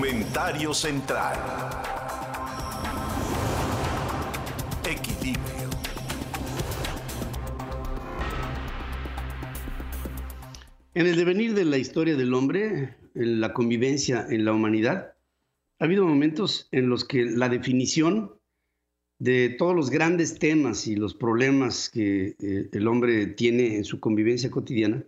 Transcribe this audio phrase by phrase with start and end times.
[0.00, 1.38] Comentario central.
[4.88, 5.68] Equilibrio.
[10.94, 15.16] En el devenir de la historia del hombre, en la convivencia en la humanidad,
[15.78, 18.32] ha habido momentos en los que la definición
[19.18, 24.00] de todos los grandes temas y los problemas que eh, el hombre tiene en su
[24.00, 25.04] convivencia cotidiana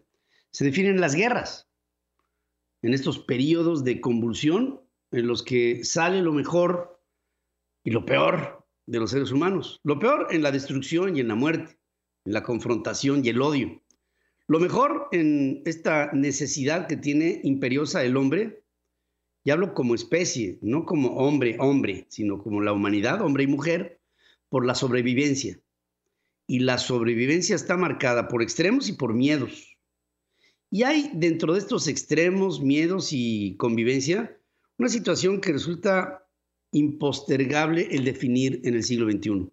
[0.50, 1.66] se definen en las guerras,
[2.82, 4.81] en estos periodos de convulsión
[5.12, 7.00] en los que sale lo mejor
[7.84, 9.80] y lo peor de los seres humanos.
[9.84, 11.78] Lo peor en la destrucción y en la muerte,
[12.24, 13.82] en la confrontación y el odio.
[14.48, 18.64] Lo mejor en esta necesidad que tiene imperiosa el hombre,
[19.44, 24.00] y hablo como especie, no como hombre, hombre, sino como la humanidad, hombre y mujer,
[24.48, 25.58] por la sobrevivencia.
[26.46, 29.76] Y la sobrevivencia está marcada por extremos y por miedos.
[30.70, 34.38] Y hay dentro de estos extremos, miedos y convivencia,
[34.78, 36.28] una situación que resulta
[36.72, 39.52] impostergable el definir en el siglo XXI.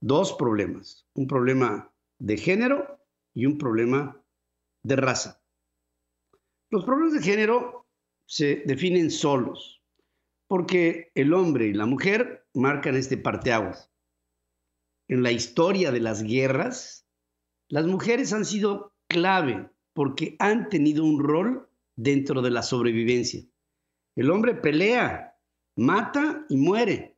[0.00, 1.06] Dos problemas.
[1.14, 3.00] Un problema de género
[3.34, 4.22] y un problema
[4.82, 5.42] de raza.
[6.70, 7.88] Los problemas de género
[8.26, 9.82] se definen solos,
[10.46, 13.90] porque el hombre y la mujer marcan este parteaguas.
[15.08, 17.08] En la historia de las guerras,
[17.68, 23.44] las mujeres han sido clave porque han tenido un rol dentro de la sobrevivencia.
[24.16, 25.36] El hombre pelea,
[25.76, 27.16] mata y muere,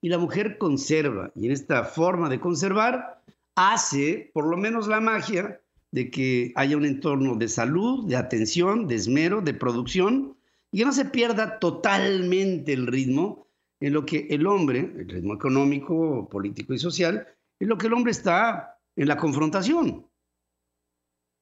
[0.00, 1.32] y la mujer conserva.
[1.34, 3.22] Y en esta forma de conservar
[3.54, 5.60] hace por lo menos la magia
[5.92, 10.36] de que haya un entorno de salud, de atención, de esmero, de producción,
[10.72, 13.46] y que no se pierda totalmente el ritmo
[13.80, 17.28] en lo que el hombre, el ritmo económico, político y social,
[17.60, 20.06] en lo que el hombre está en la confrontación.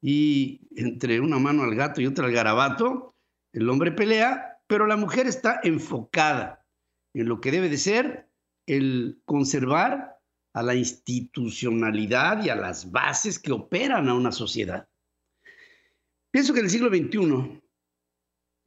[0.03, 3.15] Y entre una mano al gato y otra al garabato,
[3.53, 6.67] el hombre pelea, pero la mujer está enfocada
[7.13, 8.31] en lo que debe de ser
[8.65, 10.19] el conservar
[10.55, 14.89] a la institucionalidad y a las bases que operan a una sociedad.
[16.31, 17.63] Pienso que en el siglo XXI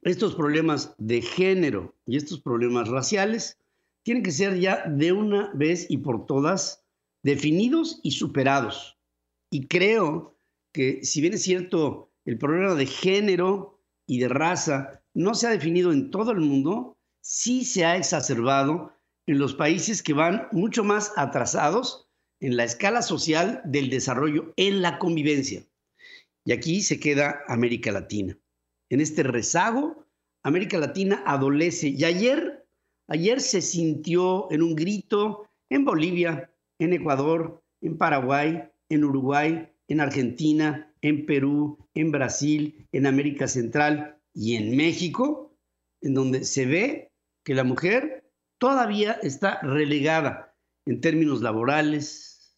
[0.02, 3.58] estos problemas de género y estos problemas raciales
[4.04, 6.84] tienen que ser ya de una vez y por todas
[7.24, 8.96] definidos y superados.
[9.50, 10.38] Y creo
[10.72, 13.75] que si bien es cierto, el problema de género
[14.06, 18.92] y de raza no se ha definido en todo el mundo, sí se ha exacerbado
[19.26, 22.08] en los países que van mucho más atrasados
[22.40, 25.66] en la escala social del desarrollo en la convivencia.
[26.44, 28.38] Y aquí se queda América Latina.
[28.88, 30.06] En este rezago,
[30.44, 31.88] América Latina adolece.
[31.88, 32.64] Y ayer,
[33.08, 40.00] ayer se sintió en un grito en Bolivia, en Ecuador, en Paraguay, en Uruguay, en
[40.00, 45.56] Argentina, en Perú, en Brasil, en América Central y en México,
[46.00, 47.12] en donde se ve
[47.44, 50.54] que la mujer todavía está relegada
[50.84, 52.56] en términos laborales,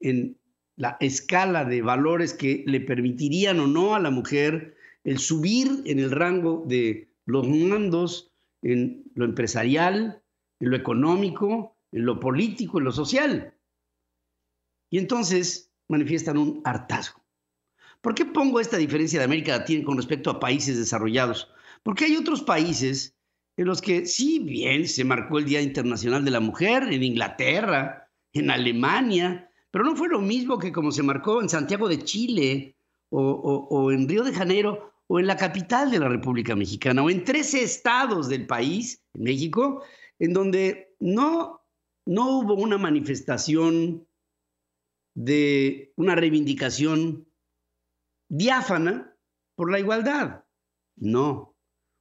[0.00, 0.38] en
[0.76, 5.98] la escala de valores que le permitirían o no a la mujer el subir en
[5.98, 8.32] el rango de los mandos
[8.62, 10.22] en lo empresarial,
[10.60, 13.54] en lo económico, en lo político, en lo social.
[14.90, 17.22] Y entonces manifiestan un hartazgo.
[18.00, 21.48] ¿Por qué pongo esta diferencia de América Latina con respecto a países desarrollados?
[21.82, 23.16] Porque hay otros países
[23.56, 28.10] en los que, si bien se marcó el Día Internacional de la Mujer en Inglaterra,
[28.32, 32.76] en Alemania, pero no fue lo mismo que como se marcó en Santiago de Chile
[33.10, 37.24] o, en Río de Janeiro o en la capital de la República Mexicana o en
[37.24, 39.82] 13 estados del país, en México,
[40.18, 41.60] en donde no,
[42.06, 44.06] no hubo una manifestación
[45.14, 47.26] de una reivindicación
[48.28, 49.14] diáfana
[49.54, 50.44] por la igualdad.
[50.96, 51.54] No,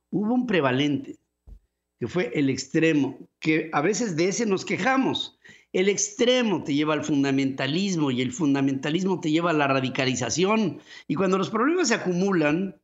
[0.09, 1.19] hubo un prevalente
[1.99, 5.37] que fue el extremo, que a veces de ese nos quejamos.
[5.71, 10.81] El extremo te lleva al fundamentalismo y el fundamentalismo te lleva a la radicalización.
[11.07, 12.81] Y cuando los problemas se acumulan,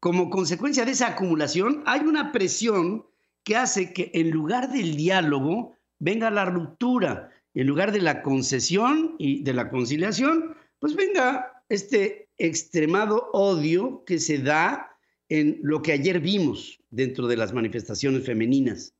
[0.00, 3.04] como consecuencia de esa acumulación, hay una presión
[3.44, 7.30] que hace que en lugar del diálogo venga la ruptura,
[7.60, 14.18] en lugar de la concesión y de la conciliación, pues venga este extremado odio que
[14.18, 14.90] se da
[15.30, 18.94] en lo que ayer vimos dentro de las manifestaciones femeninas.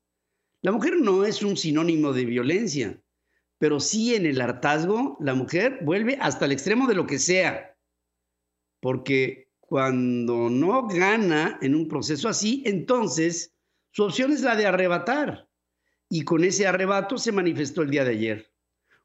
[0.62, 2.98] La mujer no es un sinónimo de violencia,
[3.58, 7.76] pero sí en el hartazgo la mujer vuelve hasta el extremo de lo que sea,
[8.80, 13.54] porque cuando no gana en un proceso así, entonces
[13.90, 15.45] su opción es la de arrebatar.
[16.08, 18.52] Y con ese arrebato se manifestó el día de ayer.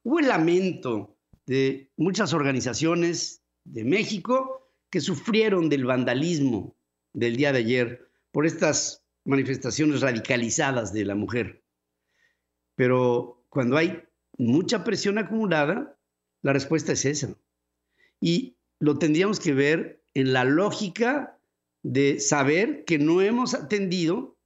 [0.03, 6.75] Hubo el lamento de muchas organizaciones de México que sufrieron del vandalismo
[7.13, 11.63] del día de ayer, por estas manifestaciones radicalizadas de la mujer.
[12.75, 14.03] Pero cuando hay
[14.37, 15.97] mucha presión acumulada,
[16.41, 17.35] la respuesta es esa.
[18.19, 21.37] Y lo tendríamos que ver en la lógica
[21.83, 24.37] de saber que no hemos atendido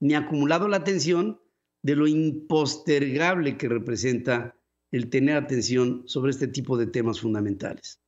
[0.00, 1.40] ni acumulado la atención
[1.84, 4.56] de lo impostergable que representa
[4.90, 8.00] el tener atención sobre este tipo de temas fundamentales.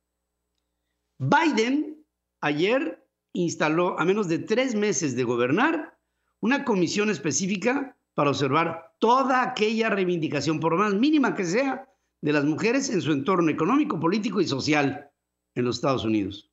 [1.19, 2.03] Biden
[2.41, 5.95] ayer instaló, a menos de tres meses de gobernar,
[6.39, 11.87] una comisión específica para observar toda aquella reivindicación, por más mínima que sea,
[12.21, 15.11] de las mujeres en su entorno económico, político y social
[15.53, 16.49] en los Estados Unidos.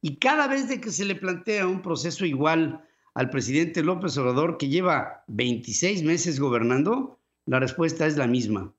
[0.00, 4.68] Y cada vez que se le plantea un proceso igual al presidente López Obrador, que
[4.68, 8.74] lleva 26 meses gobernando, la respuesta es la misma.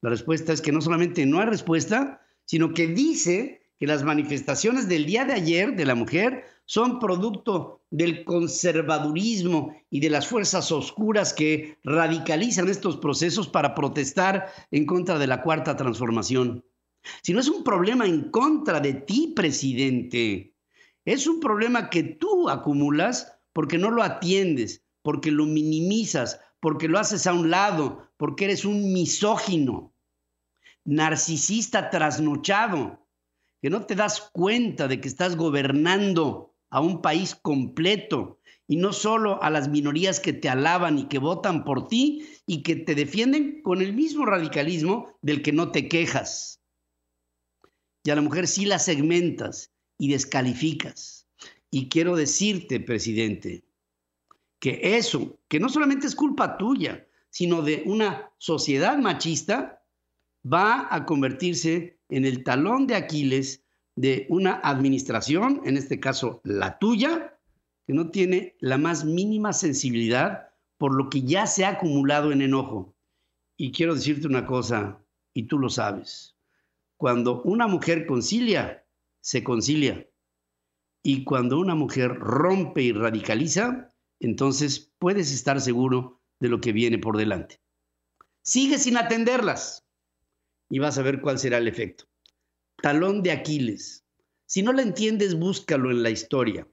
[0.00, 4.88] La respuesta es que no solamente no hay respuesta, sino que dice que las manifestaciones
[4.88, 10.72] del día de ayer de la mujer son producto del conservadurismo y de las fuerzas
[10.72, 16.64] oscuras que radicalizan estos procesos para protestar en contra de la cuarta transformación.
[17.22, 20.54] Si no es un problema en contra de ti, presidente,
[21.04, 26.98] es un problema que tú acumulas porque no lo atiendes, porque lo minimizas, porque lo
[26.98, 29.94] haces a un lado, porque eres un misógino
[30.84, 33.08] narcisista trasnochado,
[33.62, 38.92] que no te das cuenta de que estás gobernando a un país completo y no
[38.92, 42.94] solo a las minorías que te alaban y que votan por ti y que te
[42.94, 46.60] defienden con el mismo radicalismo del que no te quejas.
[48.02, 51.23] Y a la mujer sí la segmentas y descalificas.
[51.74, 53.64] Y quiero decirte, presidente,
[54.60, 59.82] que eso, que no solamente es culpa tuya, sino de una sociedad machista,
[60.46, 63.64] va a convertirse en el talón de Aquiles
[63.96, 67.40] de una administración, en este caso la tuya,
[67.88, 72.42] que no tiene la más mínima sensibilidad por lo que ya se ha acumulado en
[72.42, 72.94] enojo.
[73.56, 76.36] Y quiero decirte una cosa, y tú lo sabes,
[76.98, 78.86] cuando una mujer concilia,
[79.20, 80.06] se concilia.
[81.06, 86.98] Y cuando una mujer rompe y radicaliza, entonces puedes estar seguro de lo que viene
[86.98, 87.60] por delante.
[88.42, 89.84] Sigue sin atenderlas
[90.70, 92.06] y vas a ver cuál será el efecto.
[92.82, 94.06] Talón de Aquiles.
[94.46, 96.66] Si no la entiendes, búscalo en la historia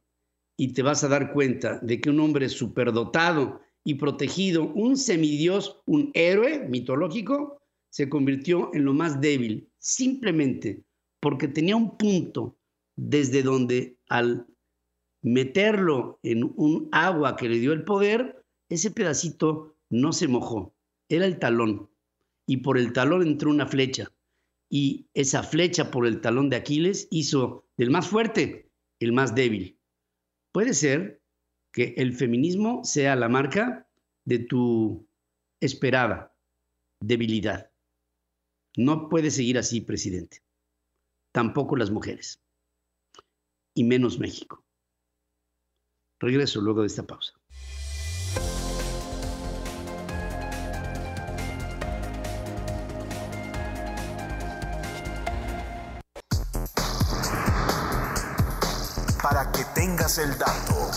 [0.58, 5.82] y te vas a dar cuenta de que un hombre superdotado y protegido, un semidios,
[5.86, 10.86] un héroe mitológico, se convirtió en lo más débil, simplemente
[11.20, 12.58] porque tenía un punto
[12.96, 14.46] desde donde al
[15.22, 20.76] meterlo en un agua que le dio el poder, ese pedacito no se mojó,
[21.10, 21.90] era el talón
[22.46, 24.12] y por el talón entró una flecha.
[24.70, 28.70] Y esa flecha por el talón de Aquiles hizo del más fuerte
[29.00, 29.80] el más débil.
[30.52, 31.22] Puede ser
[31.72, 33.88] que el feminismo sea la marca
[34.26, 35.08] de tu
[35.62, 36.36] esperada
[37.00, 37.72] debilidad.
[38.76, 40.44] No puede seguir así, presidente.
[41.32, 42.42] Tampoco las mujeres.
[43.74, 44.64] Y menos México.
[46.20, 47.42] Regreso luego de esta pausa.
[59.74, 60.92] tengas el dato.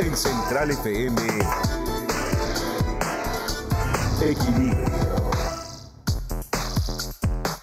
[0.00, 1.16] En Central FM.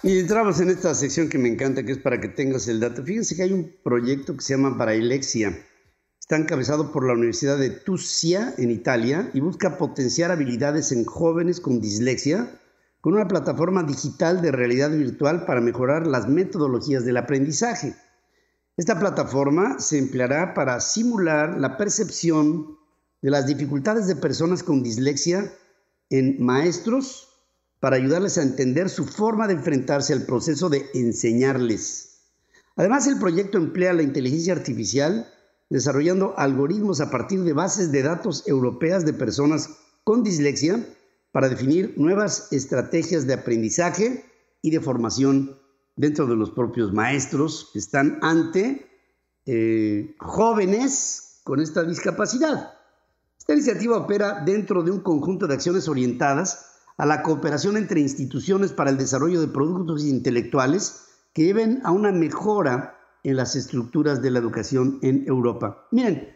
[0.04, 3.02] Y entramos en esta sección que me encanta, que es para que tengas el dato.
[3.02, 5.58] Fíjense que hay un proyecto que se llama Braillexia.
[6.20, 11.58] Está encabezado por la Universidad de Tuscia en Italia y busca potenciar habilidades en jóvenes
[11.58, 12.60] con dislexia
[13.00, 17.94] con una plataforma digital de realidad virtual para mejorar las metodologías del aprendizaje.
[18.76, 22.76] Esta plataforma se empleará para simular la percepción
[23.22, 25.50] de las dificultades de personas con dislexia
[26.10, 27.33] en maestros
[27.84, 32.22] para ayudarles a entender su forma de enfrentarse al proceso de enseñarles.
[32.76, 35.30] Además, el proyecto emplea la inteligencia artificial
[35.68, 39.68] desarrollando algoritmos a partir de bases de datos europeas de personas
[40.02, 40.82] con dislexia
[41.30, 44.24] para definir nuevas estrategias de aprendizaje
[44.62, 45.58] y de formación
[45.94, 48.86] dentro de los propios maestros que están ante
[49.44, 52.78] eh, jóvenes con esta discapacidad.
[53.38, 58.72] Esta iniciativa opera dentro de un conjunto de acciones orientadas a la cooperación entre instituciones
[58.72, 64.30] para el desarrollo de productos intelectuales que lleven a una mejora en las estructuras de
[64.30, 65.88] la educación en Europa.
[65.90, 66.28] Miren,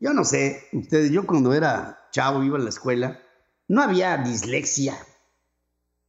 [0.00, 3.20] yo no sé, ustedes, yo cuando era chavo, iba a la escuela,
[3.68, 4.96] no había dislexia,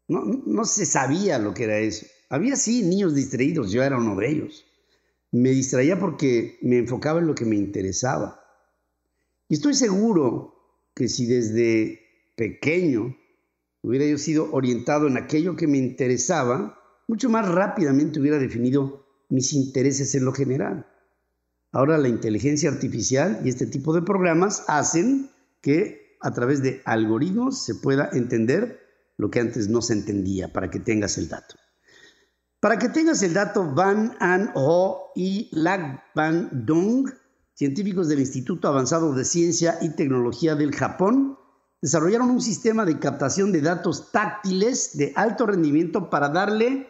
[0.07, 2.05] no, no se sabía lo que era eso.
[2.29, 4.65] Había sí niños distraídos, yo era uno de ellos.
[5.31, 8.41] me distraía porque me enfocaba en lo que me interesaba.
[9.49, 10.55] Y estoy seguro
[10.93, 11.99] que si desde
[12.35, 13.15] pequeño
[13.87, 16.77] hubiera yo sido orientado en aquello que me interesaba,
[17.07, 20.85] mucho más rápidamente hubiera definido mis intereses en lo general.
[21.71, 25.29] Ahora la inteligencia artificial y este tipo de programas hacen
[25.61, 28.79] que a través de algoritmos se pueda entender
[29.17, 31.55] lo que antes no se entendía, para que tengas el dato.
[32.59, 37.09] Para que tengas el dato, Van An Ho y Lag Van Dong,
[37.53, 41.37] científicos del Instituto Avanzado de Ciencia y Tecnología del Japón,
[41.81, 46.89] desarrollaron un sistema de captación de datos táctiles de alto rendimiento para darle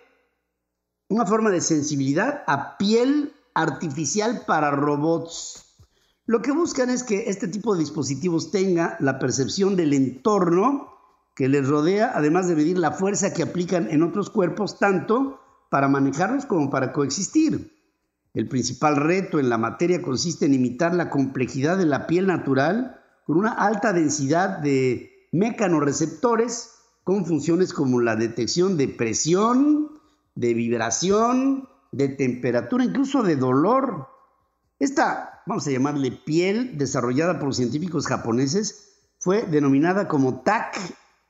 [1.10, 5.63] una forma de sensibilidad a piel artificial para robots.
[6.25, 10.94] Lo que buscan es que este tipo de dispositivos tenga la percepción del entorno
[11.36, 15.39] que les rodea, además de medir la fuerza que aplican en otros cuerpos, tanto
[15.70, 17.74] para manejarlos como para coexistir.
[18.34, 23.01] El principal reto en la materia consiste en imitar la complejidad de la piel natural
[23.27, 26.72] con una alta densidad de mecanorreceptores
[27.03, 29.91] con funciones como la detección de presión,
[30.36, 34.07] de vibración, de temperatura, incluso de dolor.
[34.79, 40.79] Esta, vamos a llamarle piel, desarrollada por científicos japoneses, fue denominada como TAC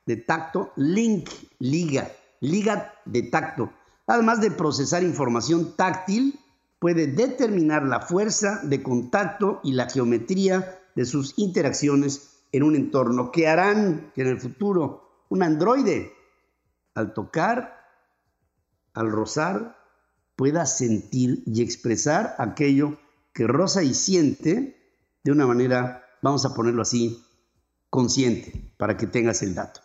[0.05, 2.11] de tacto, link, liga,
[2.41, 3.71] liga de tacto.
[4.05, 6.39] Además de procesar información táctil,
[6.79, 13.31] puede determinar la fuerza de contacto y la geometría de sus interacciones en un entorno
[13.31, 16.11] que harán que en el futuro un androide,
[16.95, 17.85] al tocar,
[18.95, 19.77] al rozar,
[20.35, 22.97] pueda sentir y expresar aquello
[23.31, 24.75] que roza y siente
[25.23, 27.23] de una manera, vamos a ponerlo así,
[27.91, 29.81] consciente, para que tengas el dato.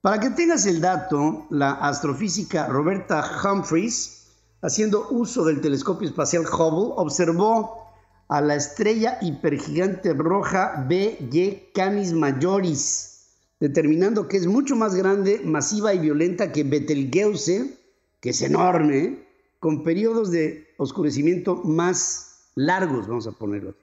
[0.00, 4.28] Para que tengas el dato, la astrofísica Roberta Humphreys,
[4.62, 7.85] haciendo uso del telescopio espacial Hubble, observó
[8.28, 13.28] a la estrella hipergigante roja BY Canis Majoris,
[13.60, 17.78] determinando que es mucho más grande, masiva y violenta que Betelgeuse,
[18.20, 19.24] que es enorme,
[19.60, 23.74] con periodos de oscurecimiento más largos, vamos a ponerlo.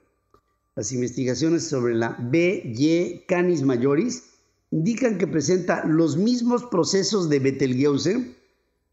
[0.76, 4.24] Las investigaciones sobre la BY Canis Majoris
[4.70, 8.34] indican que presenta los mismos procesos de Betelgeuse,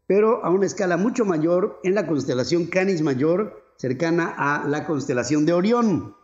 [0.06, 5.44] pero a una escala mucho mayor en la constelación Canis Mayor cercana a la constelación
[5.44, 6.14] de Orión,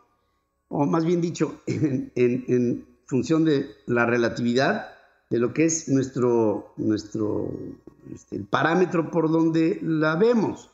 [0.69, 4.91] o más bien dicho, en, función de la relatividad
[5.29, 7.51] de lo que es nuestro, nuestro
[8.15, 10.71] este, el parámetro por donde la vemos.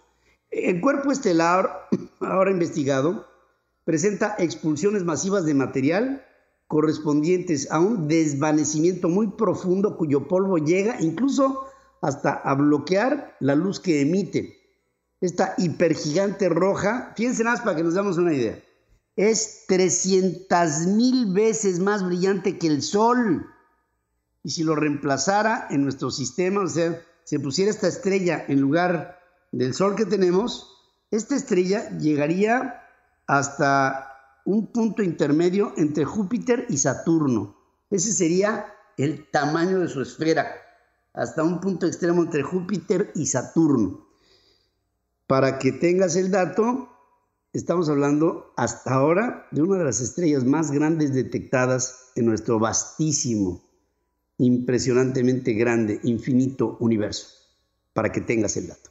[0.50, 1.88] El cuerpo estelar,
[2.20, 3.26] ahora investigado,
[3.86, 6.22] presenta expulsiones masivas de material
[6.66, 11.64] correspondientes a un desvanecimiento muy profundo cuyo polvo llega incluso
[12.02, 14.63] hasta a bloquear la luz que emite
[15.24, 18.62] esta hipergigante roja, fíjense más para que nos damos una idea,
[19.16, 23.46] es 300 mil veces más brillante que el Sol.
[24.42, 29.18] Y si lo reemplazara en nuestro sistema, o sea, se pusiera esta estrella en lugar
[29.50, 30.76] del Sol que tenemos,
[31.10, 32.82] esta estrella llegaría
[33.26, 34.10] hasta
[34.44, 37.56] un punto intermedio entre Júpiter y Saturno.
[37.88, 38.66] Ese sería
[38.98, 40.48] el tamaño de su esfera,
[41.14, 44.03] hasta un punto extremo entre Júpiter y Saturno.
[45.26, 46.90] Para que tengas el dato,
[47.54, 53.64] estamos hablando hasta ahora de una de las estrellas más grandes detectadas en nuestro vastísimo,
[54.36, 57.28] impresionantemente grande, infinito universo.
[57.94, 58.90] Para que tengas el dato.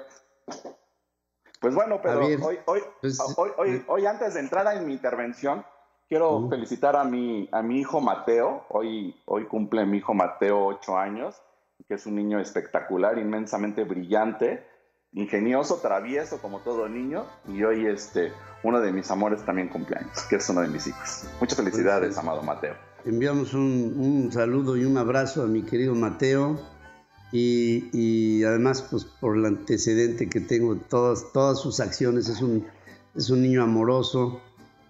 [1.60, 3.84] Pues bueno, pero pues, hoy, hoy, eh.
[3.88, 5.66] hoy, antes de entrar en mi intervención,
[6.08, 8.66] quiero felicitar a mi, a mi hijo Mateo.
[8.70, 11.42] Hoy, hoy cumple mi hijo Mateo ocho años,
[11.88, 14.66] que es un niño espectacular, inmensamente brillante,
[15.12, 17.26] ingenioso, travieso como todo niño.
[17.50, 18.32] Y hoy este,
[18.64, 21.26] uno de mis amores también cumpleaños, que es uno de mis hijos.
[21.42, 22.76] Muchas felicidades, pues, amado Mateo.
[23.04, 26.58] Enviamos un, un saludo y un abrazo a mi querido Mateo
[27.32, 32.66] y, además pues por el antecedente que tengo, todas, todas sus acciones, es un,
[33.16, 34.42] es un niño amoroso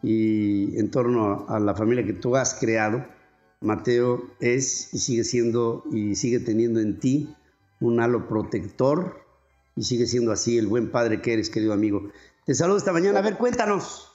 [0.02, 3.06] y en torno a, la familia que tú has creado,
[3.62, 7.36] Mateo es y sigue siendo y sigue teniendo en ti
[7.82, 9.20] un halo protector
[9.76, 12.10] y sigue siendo así el buen padre que eres, querido amigo.
[12.46, 13.20] Te saludo esta mañana.
[13.20, 14.12] A ver, cuéntanos.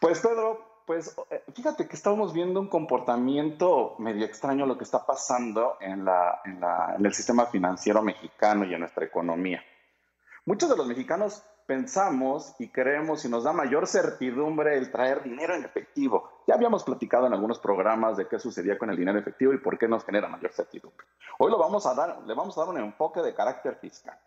[0.00, 5.04] Pues Pedro, pues eh, fíjate que estamos viendo un comportamiento medio extraño lo que está
[5.04, 6.06] pasando en,
[6.98, 9.62] el sistema financiero mexicano y en nuestra economía.
[10.44, 15.54] Muchos de los mexicanos pensamos y creemos y nos da mayor certidumbre el traer dinero
[15.54, 16.30] en efectivo.
[16.46, 19.78] Ya habíamos platicado en algunos programas de qué sucedía con el dinero efectivo y por
[19.78, 21.06] qué nos genera mayor certidumbre.
[21.38, 24.18] Hoy lo vamos a dar, le vamos a dar un enfoque de carácter fiscal.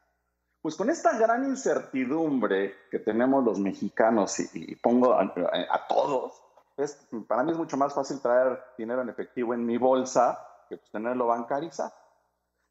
[0.61, 6.41] Pues con esta gran incertidumbre que tenemos los mexicanos y, pongo a, todos,
[6.77, 10.77] es, para mí es mucho más fácil traer dinero en efectivo en mi bolsa que
[10.77, 11.93] pues, tenerlo bancarizado.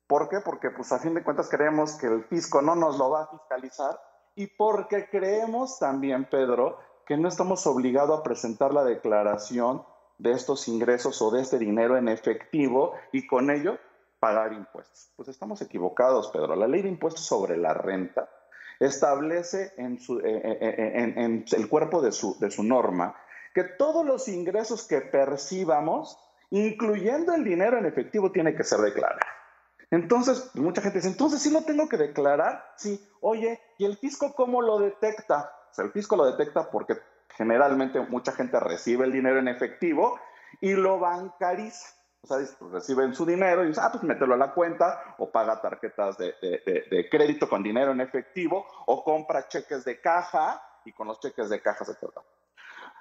[0.07, 0.39] ¿Por qué?
[0.45, 3.27] Porque pues a fin de cuentas creemos que el fisco no nos lo va a
[3.27, 4.01] fiscalizar
[4.37, 9.85] y porque creemos también, Pedro, que no estamos obligados a presentar la declaración
[10.19, 13.79] de estos ingresos o de este dinero en efectivo y con ello
[14.21, 15.11] pagar impuestos.
[15.17, 16.55] Pues estamos equivocados, Pedro.
[16.55, 18.29] La ley de impuestos sobre la renta
[18.79, 23.17] establece en, su, eh, eh, eh, en, el cuerpo de su, de su norma
[23.57, 26.19] que todos los ingresos que percibamos,
[26.51, 29.19] incluyendo el dinero en efectivo, tiene que ser declarado.
[29.91, 32.63] Entonces, mucha gente dice, entonces sí lo tengo que declarar.
[32.77, 35.55] Sí, oye, ¿y el fisco cómo lo detecta?
[35.71, 36.99] O sea, el fisco lo detecta porque
[37.31, 40.21] generalmente mucha gente recibe el dinero en efectivo
[40.61, 41.95] y lo bancariza.
[42.21, 45.33] O sea, pues, reciben su dinero y dicen, ah, pues mételo a la cuenta o
[45.33, 51.09] paga tarjetas de, crédito con dinero en efectivo o compra cheques de caja y con
[51.09, 52.21] los cheques de caja se trata.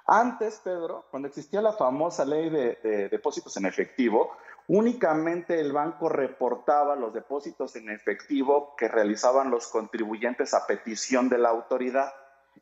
[0.06, 4.36] Antes, Pedro, cuando existía la famosa ley de, depósitos en efectivo,
[4.68, 11.38] únicamente el banco reportaba los depósitos en efectivo que realizaban los contribuyentes a petición de
[11.38, 12.14] la autoridad.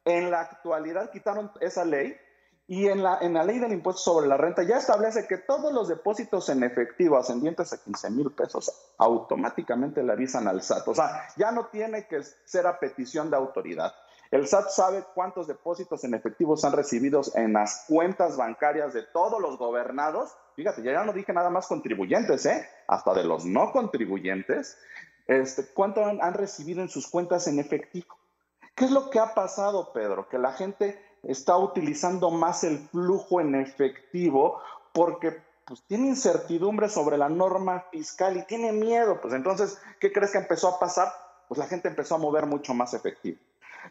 [0.06, 2.16] En la actualidad quitaron esa ley
[2.66, 5.70] y en la, en la ley del impuesto sobre la renta ya establece que todos
[5.70, 10.88] los depósitos en efectivo ascendientes a 15 mil pesos automáticamente le avisan al SAT.
[10.88, 13.92] O sea, ya no tiene que ser a petición de autoridad.
[14.34, 19.40] El SAT sabe cuántos depósitos en efectivo han recibido en las cuentas bancarias de todos
[19.40, 20.36] los gobernados.
[20.56, 22.68] Fíjate, ya no dije nada más contribuyentes, ¿eh?
[22.88, 24.76] Hasta de los no contribuyentes.
[25.28, 28.18] Este, ¿Cuánto han, recibido en sus cuentas en efectivo?
[28.74, 30.28] ¿Qué es lo que ha pasado, Pedro?
[30.28, 34.60] Que la gente está utilizando más el flujo en efectivo
[34.92, 39.20] porque pues, tiene incertidumbre sobre la norma fiscal y tiene miedo.
[39.20, 41.12] Pues entonces, ¿qué crees que empezó a pasar?
[41.46, 43.38] Pues la gente empezó a mover mucho más efectivo.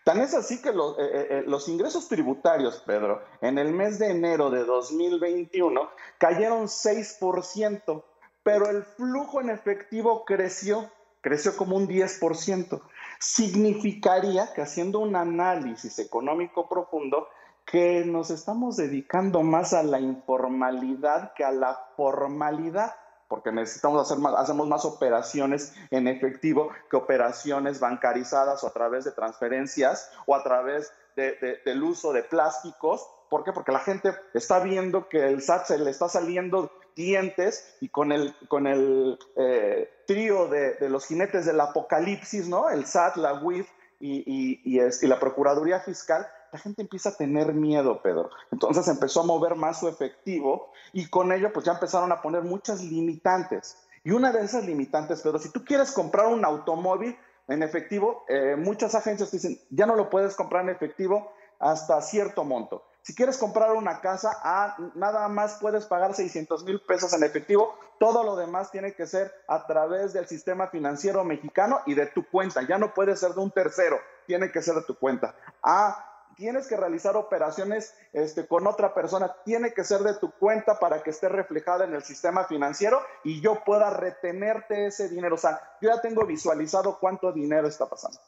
[0.04, 4.10] Tan es así que eh, eh, eh, los ingresos tributarios, Pedro, en el mes de
[4.10, 8.04] enero de 2021 cayeron 6%,
[8.44, 10.90] pero el flujo en efectivo creció,
[11.22, 12.82] creció como un 10%.
[13.20, 17.30] Significaría que haciendo un análisis económico profundo,
[17.66, 22.94] que nos estamos dedicando más a la informalidad que a la formalidad
[23.34, 29.06] porque necesitamos hacer más, hacemos más operaciones en efectivo que operaciones bancarizadas o a través
[29.06, 33.10] de transferencias o a través del uso de plásticos.
[33.32, 33.52] ¿Por qué?
[33.52, 38.12] Porque la gente está viendo que el SAT se le está saliendo dientes y con
[38.12, 42.70] el, con el eh, trío de, los jinetes del apocalipsis, ¿no?
[42.70, 43.68] El SAT, la UIF
[44.00, 48.30] y, y, y la Procuraduría Fiscal, la gente empieza a tener miedo, Pedro.
[48.52, 52.44] Entonces empezó a mover más su efectivo y con ello pues ya empezaron a poner
[52.44, 53.80] muchas limitantes.
[54.04, 58.56] Y una de esas limitantes, Pedro, si tú quieres comprar un automóvil en efectivo, eh,
[58.56, 62.86] muchas agencias dicen, ya no lo puedes comprar en efectivo hasta cierto monto.
[63.02, 67.76] Si quieres comprar una casa, ah, nada más puedes pagar 600 mil pesos en efectivo.
[68.00, 72.30] Todo lo demás tiene que ser a través del sistema financiero mexicano y de tu
[72.30, 72.62] cuenta.
[72.62, 75.36] Ya no puede ser de un tercero, tiene que ser de tu cuenta.
[75.64, 80.80] Ah, tienes que realizar operaciones este, con otra persona, tiene que ser de tu cuenta
[80.80, 85.36] para que esté reflejada en el sistema financiero y yo pueda retenerte ese dinero.
[85.36, 88.20] O sea, yo ya tengo visualizado cuánto dinero está pasando.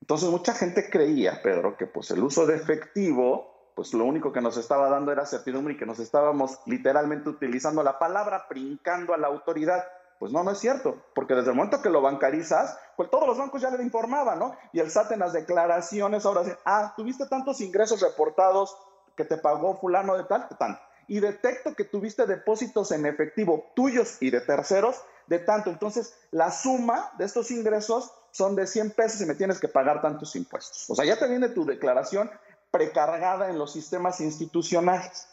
[0.00, 4.40] Entonces, mucha gente creía, Pedro, que pues el uso de efectivo, pues lo único que
[4.40, 9.18] nos estaba dando era certidumbre y que nos estábamos literalmente utilizando la palabra, brincando a
[9.18, 9.84] la autoridad.
[10.18, 13.38] Pues no, no es cierto, porque desde el momento que lo bancarizas, pues todos los
[13.38, 14.56] bancos ya le informaban, ¿no?
[14.72, 18.76] Y el SAT en las declaraciones ahora dice, ah, tuviste tantos ingresos reportados
[19.16, 20.80] que te pagó fulano de tal, de tanto.
[21.06, 25.70] Y detecto que tuviste depósitos en efectivo tuyos y de terceros de tanto.
[25.70, 30.02] Entonces, la suma de estos ingresos son de 100 pesos y me tienes que pagar
[30.02, 30.90] tantos impuestos.
[30.90, 32.30] O sea, ya te viene tu declaración
[32.70, 35.28] precargada en los sistemas institucionales.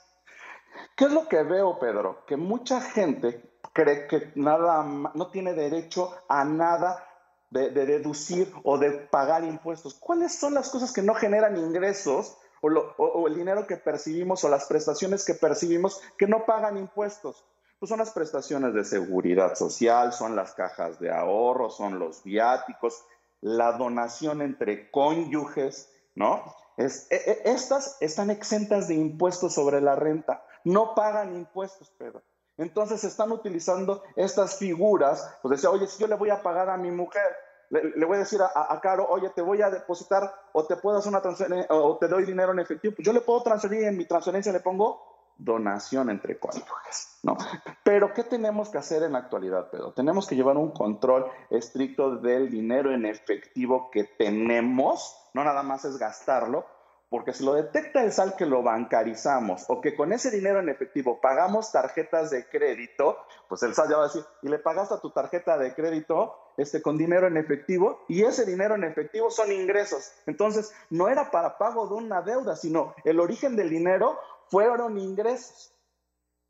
[0.96, 2.26] ¿Qué es lo que veo, Pedro?
[2.26, 4.84] Que mucha gente cree que nada,
[5.14, 7.06] no tiene derecho a nada
[7.50, 9.96] de, deducir o de pagar impuestos.
[9.96, 14.50] ¿Cuáles son las cosas que no generan ingresos o, o, el dinero que percibimos o
[14.50, 17.46] las prestaciones que percibimos que no pagan impuestos?
[17.78, 23.04] Pues son las prestaciones de seguridad social, son las cajas de ahorro, son los viáticos,
[23.42, 26.42] la donación entre cónyuges, ¿no?
[26.78, 32.24] Es, e, e, estas están exentas de impuestos sobre la renta, no pagan impuestos, Pedro.
[32.58, 36.78] Entonces están utilizando estas figuras, pues decía, oye, si yo le voy a pagar a
[36.78, 37.36] mi mujer,
[37.70, 41.10] le, voy a decir a, Caro, oye, te voy a depositar o te puedo hacer
[41.10, 43.98] una transferencia o te doy dinero en efectivo, pues yo le puedo transferir y en
[43.98, 47.36] mi transferencia le pongo donación entre cónyuges, ¿no?
[47.84, 49.92] Pero ¿qué tenemos que hacer en la actualidad, Pedro?
[49.92, 55.84] Tenemos que llevar un control estricto del dinero en efectivo que tenemos, no nada más
[55.84, 56.66] es gastarlo,
[57.10, 60.70] porque si lo detecta el SAL que lo bancarizamos o que con ese dinero en
[60.70, 64.96] efectivo pagamos tarjetas de crédito, pues el SAL ya va a decir, y le pagaste
[64.96, 69.30] a tu tarjeta de crédito este, con dinero en efectivo y ese dinero en efectivo
[69.30, 70.12] son ingresos.
[70.26, 74.18] Entonces, no era para pago de una deuda, sino el origen del dinero
[74.50, 75.74] fueron ingresos.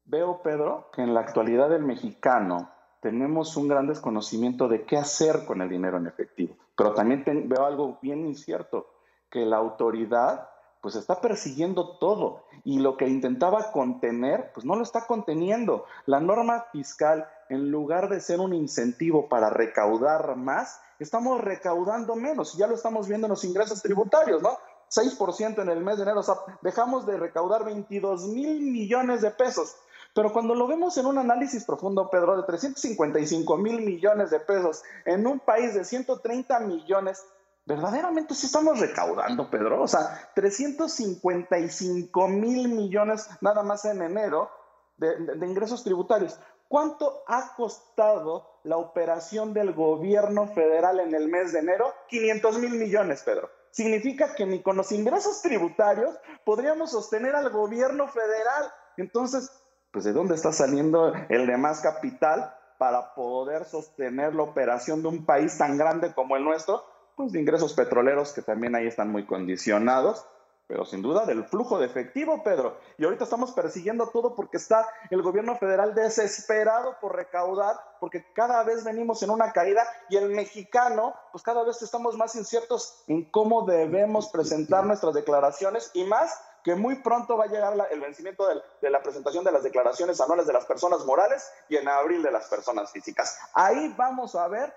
[0.05, 5.45] Veo, Pedro, que en la actualidad del mexicano tenemos un gran desconocimiento de qué hacer
[5.45, 8.94] con el dinero en efectivo, pero también veo algo bien incierto
[9.29, 10.49] que la autoridad
[10.81, 15.85] pues está persiguiendo todo y lo que intentaba contener, pues no lo está conteniendo.
[16.05, 22.55] La norma fiscal, en lugar de ser un incentivo para recaudar más, estamos recaudando menos
[22.55, 24.59] ya lo estamos viendo en los ingresos tributarios, ¿no?
[24.89, 26.21] 6% en el mes de enero,
[26.61, 29.75] dejamos de recaudar 22 mil millones de pesos.
[30.13, 34.83] Pero cuando lo vemos en un análisis profundo, Pedro, de 355 mil millones de pesos
[35.03, 37.25] en un país de 130 millones,
[37.65, 39.81] verdaderamente sí estamos recaudando, Pedro.
[39.81, 44.49] O sea, 355 mil millones nada más en enero
[44.97, 46.39] de, ingresos tributarios.
[46.67, 51.93] ¿Cuánto ha costado la operación del gobierno federal en el mes de enero?
[52.09, 53.49] 500 mil millones, Pedro.
[53.71, 58.71] Significa que ni con los ingresos tributarios podríamos sostener al gobierno federal.
[58.97, 59.51] Entonces,
[59.91, 65.25] pues ¿de dónde está saliendo el demás capital para poder sostener la operación de un
[65.25, 66.83] país tan grande como el nuestro?
[67.15, 70.25] Pues, de ingresos petroleros que también ahí están muy condicionados,
[70.67, 72.77] pero sin duda del flujo de efectivo, Pedro.
[72.97, 78.63] Y ahorita estamos persiguiendo todo porque está el gobierno federal desesperado por recaudar, porque cada
[78.63, 83.25] vez venimos en una caída y el mexicano, pues cada vez estamos más inciertos en
[83.25, 88.47] cómo debemos presentar nuestras declaraciones y más que muy pronto va a llegar el vencimiento
[88.81, 92.31] de la presentación de las declaraciones anuales de las personas morales y en abril de
[92.31, 93.37] las personas físicas.
[93.53, 94.73] Ahí vamos a ver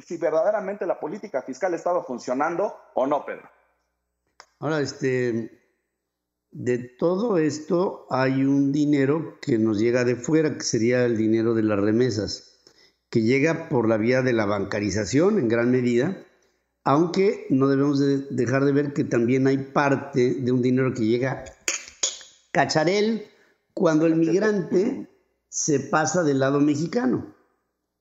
[0.00, 3.48] si verdaderamente la política fiscal estaba funcionando o no, Pedro.
[4.60, 5.62] Ahora, este,
[6.50, 11.54] de todo esto hay un dinero que nos llega de fuera, que sería el dinero
[11.54, 12.60] de las remesas,
[13.10, 16.16] que llega por la vía de la bancarización en gran medida,
[16.84, 17.98] aunque no debemos
[18.30, 21.44] dejar de ver que también hay parte de un dinero que llega
[22.52, 23.26] cacharel
[23.72, 25.08] cuando el migrante
[25.48, 27.33] se pasa del lado mexicano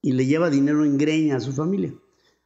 [0.03, 1.93] y le lleva dinero en greña a su familia.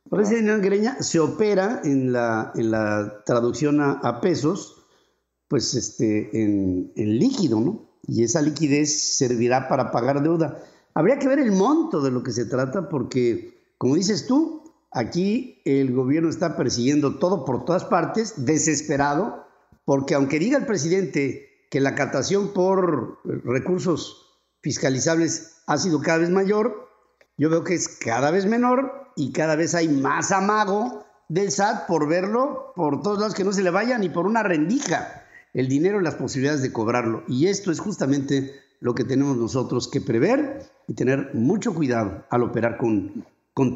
[0.09, 4.85] Por ese dinero en greña se opera en la, en la traducción a, pesos,
[5.49, 7.89] pues este, en, en, líquido, ¿no?
[8.03, 10.63] Y esa liquidez servirá para pagar deuda.
[10.93, 15.61] Habría que ver el monto de lo que se trata porque, como dices tú, aquí
[15.65, 19.45] el gobierno está persiguiendo todo por todas partes, desesperado,
[19.83, 26.29] porque aunque diga el presidente que la captación por recursos fiscalizables ha sido cada vez
[26.29, 26.86] mayor,
[27.37, 31.87] yo veo que es cada vez menor y cada vez hay más amago del SAT
[31.87, 35.23] por verlo por todos lados que no se le vaya ni por una rendija
[35.53, 37.23] el dinero y las posibilidades de cobrarlo.
[37.27, 42.43] Y esto es justamente lo que tenemos nosotros que prever y tener mucho cuidado al
[42.43, 43.73] operar con, con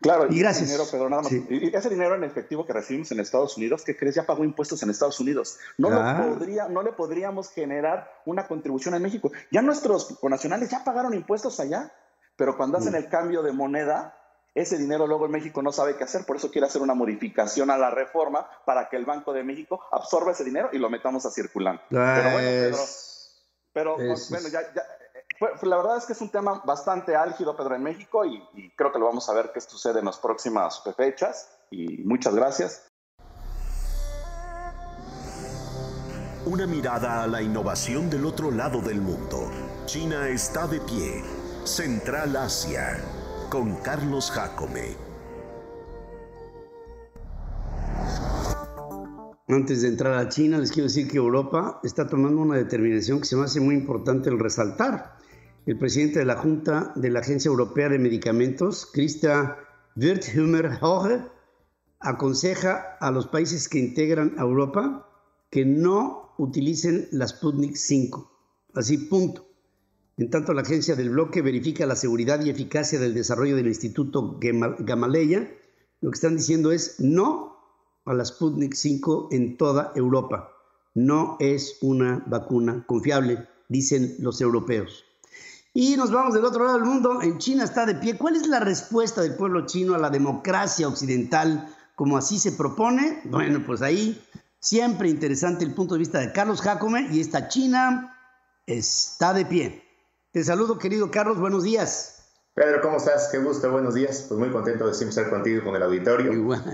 [0.00, 0.70] Claro, y gracias.
[0.70, 3.96] Ese dinero, nada más, y ese dinero en efectivo que recibimos en Estados Unidos, ¿qué
[3.96, 4.14] crees?
[4.14, 5.58] Ya pagó impuestos en Estados Unidos.
[5.78, 9.32] No, podría, no le podríamos generar una contribución en México.
[9.50, 11.90] Ya nuestros nacionales ya pagaron impuestos allá.
[12.36, 12.96] Pero cuando hacen mm.
[12.96, 14.18] el cambio de moneda,
[14.54, 17.70] ese dinero luego en México no sabe qué hacer, por eso quiere hacer una modificación
[17.70, 21.26] a la reforma para que el Banco de México absorba ese dinero y lo metamos
[21.26, 21.82] a circular.
[21.88, 22.76] pero bueno,
[23.72, 24.60] pero bueno, ya,
[25.62, 28.92] la verdad es que es un tema bastante álgido, Pedro, en México y, y creo
[28.92, 32.86] que lo vamos a ver qué sucede en las próximas fechas y muchas gracias.
[36.46, 39.50] Una mirada a la innovación del otro lado del mundo.
[39.86, 43.02] China está de pie Central Asia
[43.48, 44.96] con Carlos Jacome.
[49.48, 53.24] Antes de entrar a China, les quiero decir que Europa está tomando una determinación que
[53.24, 55.16] se me hace muy importante el resaltar.
[55.64, 59.56] El presidente de la Junta de la Agencia Europea de Medicamentos, Christa
[59.96, 61.22] Wirthhummer-Hoge,
[61.98, 65.08] aconseja a los países que integran a Europa
[65.50, 68.30] que no utilicen la Sputnik 5.
[68.74, 69.53] Así, punto
[70.16, 74.38] En tanto, la agencia del bloque verifica la seguridad y eficacia del desarrollo del Instituto
[74.40, 75.50] Gamaleya.
[76.00, 77.56] Lo que están diciendo es no
[78.04, 80.52] a la Sputnik 5 en toda Europa.
[80.94, 85.04] No es una vacuna confiable, dicen los europeos.
[85.72, 87.20] Y nos vamos del otro lado del mundo.
[87.20, 88.16] En China está de pie.
[88.16, 93.20] ¿Cuál es la respuesta del pueblo chino a la democracia occidental como así se propone?
[93.24, 94.22] Bueno, pues ahí
[94.60, 98.16] siempre interesante el punto de vista de Carlos Jacome y esta China
[98.66, 99.83] está de pie.
[100.34, 101.38] Te saludo, querido Carlos.
[101.38, 102.24] Buenos días.
[102.54, 103.28] Pedro, ¿cómo estás?
[103.30, 104.26] Qué gusto, buenos días.
[104.28, 106.32] Pues muy contento de siempre estar contigo con el auditorio.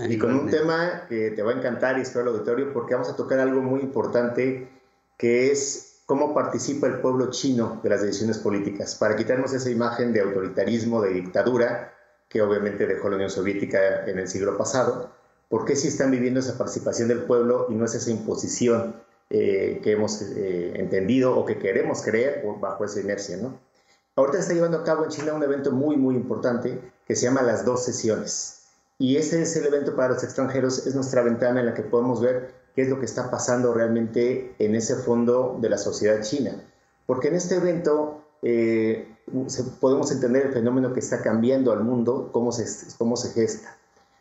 [0.09, 3.09] y con un tema que te va a encantar y espero el auditorio porque vamos
[3.09, 4.67] a tocar algo muy importante
[5.15, 10.11] que es cómo participa el pueblo chino de las decisiones políticas, para quitarnos esa imagen
[10.11, 11.93] de autoritarismo, de dictadura,
[12.29, 15.11] que obviamente dejó la Unión Soviética en el siglo pasado,
[15.49, 18.95] ¿por qué sí están viviendo esa participación del pueblo y no es esa imposición
[19.31, 23.37] eh, que hemos eh, entendido o que queremos creer bajo esa inercia?
[23.37, 23.59] ¿no?
[24.15, 27.41] Ahorita está llevando a cabo en China un evento muy, muy importante que se llama
[27.41, 28.61] las dos sesiones.
[28.99, 32.21] Y ese es el evento para los extranjeros, es nuestra ventana en la que podemos
[32.21, 36.61] ver qué es lo que está pasando realmente en ese fondo de la sociedad china.
[37.05, 39.07] Porque en este evento eh,
[39.79, 42.65] podemos entender el fenómeno que está cambiando al mundo, cómo se,
[42.97, 43.77] cómo se gesta.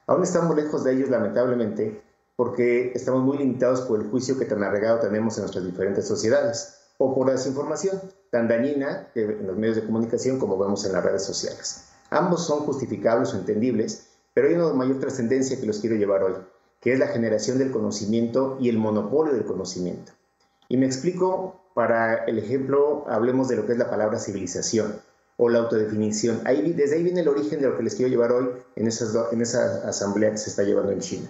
[0.07, 2.03] Aún estamos lejos de ellos, lamentablemente,
[2.41, 6.79] porque estamos muy limitados por el juicio que tan arregado tenemos en nuestras diferentes sociedades,
[6.97, 8.01] o por la desinformación
[8.31, 11.91] tan dañina en los medios de comunicación como vemos en las redes sociales.
[12.09, 16.33] Ambos son justificables o entendibles, pero hay una mayor trascendencia que los quiero llevar hoy
[16.81, 20.13] que es la generación del conocimiento y el monopolio del conocimiento.
[20.71, 24.99] Y me explico, para el ejemplo, hablemos de lo que es la palabra civilización
[25.37, 26.41] o la autodefinición.
[26.47, 29.15] Ahí, desde ahí viene el origen de lo que les quiero llevar hoy en, esas
[29.31, 31.29] en esa asamblea que se está llevando en China.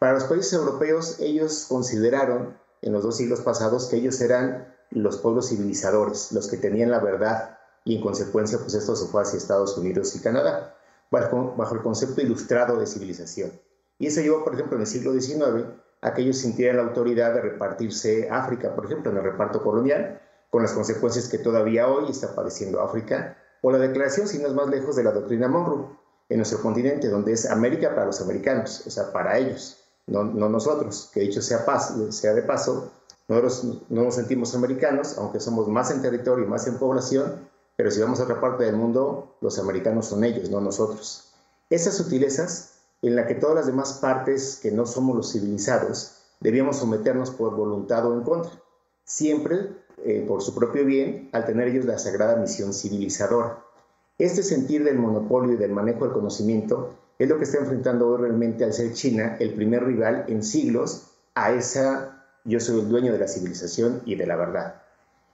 [0.00, 5.18] Para los países europeos, ellos consideraron en los dos siglos pasados que ellos eran los
[5.18, 9.36] pueblos civilizadores, los que tenían la verdad, y en consecuencia, pues esto se fue hacia
[9.36, 10.74] Estados Unidos y Canadá,
[11.10, 13.52] bajo, el concepto ilustrado de civilización.
[13.98, 15.66] Y eso llevó, por ejemplo, en el siglo XIX
[16.00, 20.18] a que ellos sintieran la autoridad de repartirse África, por ejemplo, en el reparto colonial,
[20.48, 24.54] con las consecuencias que todavía hoy está padeciendo África, o la declaración, si no es
[24.54, 25.90] más lejos, de la doctrina Monroe
[26.30, 31.10] en nuestro continente, donde es América para los americanos, o sea, para ellos, no, nosotros,
[31.12, 31.64] que dicho sea,
[32.10, 32.90] sea de paso,
[33.28, 37.90] nosotros no nos sentimos americanos, aunque somos más en territorio y más en población, pero
[37.90, 41.32] si vamos a otra parte del mundo, los americanos son ellos, no nosotros.
[41.70, 46.78] Esas sutilezas en la que todas las demás partes que no somos los civilizados debíamos
[46.78, 48.50] someternos por voluntad o en contra,
[49.04, 49.70] siempre
[50.04, 53.62] eh, por su propio bien, al tener ellos la sagrada misión civilizadora.
[54.18, 58.22] Este sentir del monopolio y del manejo del conocimiento es lo que está enfrentando hoy
[58.22, 63.12] realmente al ser China el primer rival en siglos a esa yo soy el dueño
[63.12, 64.82] de la civilización y de la verdad.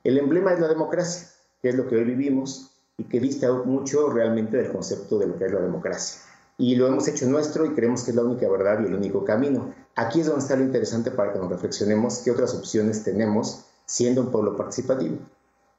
[0.02, 1.28] El emblema es la democracia,
[1.62, 5.38] que es lo que hoy vivimos y que dista mucho realmente del concepto de lo
[5.38, 6.20] que es la democracia
[6.58, 9.24] y lo hemos hecho nuestro y creemos que es la única verdad y el único
[9.24, 9.72] camino.
[9.94, 14.22] Aquí es donde está lo interesante para que nos reflexionemos qué otras opciones tenemos siendo
[14.22, 15.18] un pueblo participativo.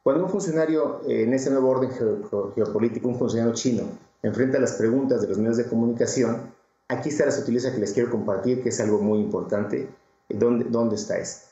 [0.04, 1.90] Cuando un funcionario en ese nuevo orden
[2.56, 3.84] geopolítico, un funcionario chino,
[4.24, 6.54] enfrenta las preguntas de los medios de comunicación,
[6.88, 9.90] aquí está la sutileza que les quiero compartir, que es algo muy importante.
[10.30, 11.48] ¿Dónde, está esto?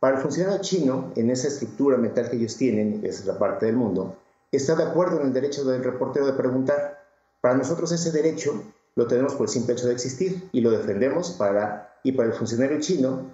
[0.00, 3.66] Para el funcionario chino, en esa estructura mental que ellos tienen, esa es la parte
[3.66, 4.16] del mundo,
[4.52, 7.04] está de acuerdo en el derecho del reportero de preguntar,
[7.40, 8.62] para nosotros ese derecho
[8.96, 12.34] lo tenemos por el simple hecho de existir y lo defendemos para, y para el
[12.34, 13.30] funcionario chino,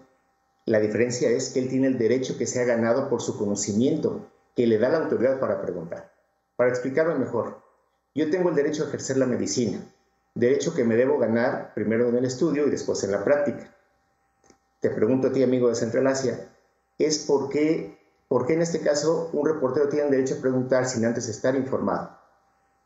[0.66, 4.26] la diferencia es que él tiene el derecho que se ha ganado por su conocimiento,
[4.54, 6.12] que le da la autoridad para preguntar.
[6.56, 7.63] Para explicarlo mejor,
[8.14, 9.80] yo tengo el derecho a ejercer la medicina,
[10.34, 13.74] derecho que me debo ganar primero en el estudio y después en la práctica.
[14.80, 16.48] Te pregunto a ti, amigo de Central Asia,
[16.98, 17.98] es por qué,
[18.30, 22.10] en este caso un reportero tiene derecho a preguntar sin antes estar informado.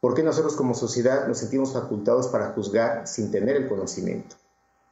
[0.01, 4.37] ¿Por qué nosotros como sociedad nos sentimos facultados para juzgar sin tener el conocimiento?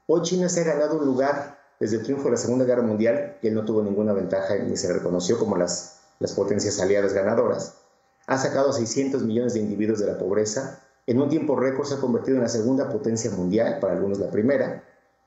[0.06, 3.38] Hoy China se ha ganado un lugar desde el triunfo de la Segunda Guerra Mundial,
[3.40, 7.85] que no tuvo ninguna ventaja ni se reconoció como las, las potencias aliadas ganadoras.
[8.26, 10.80] Ha sacado a 600 millones de individuos de la pobreza.
[11.06, 14.30] En un tiempo récord se ha convertido en la segunda potencia mundial, para algunos la
[14.30, 14.82] primera,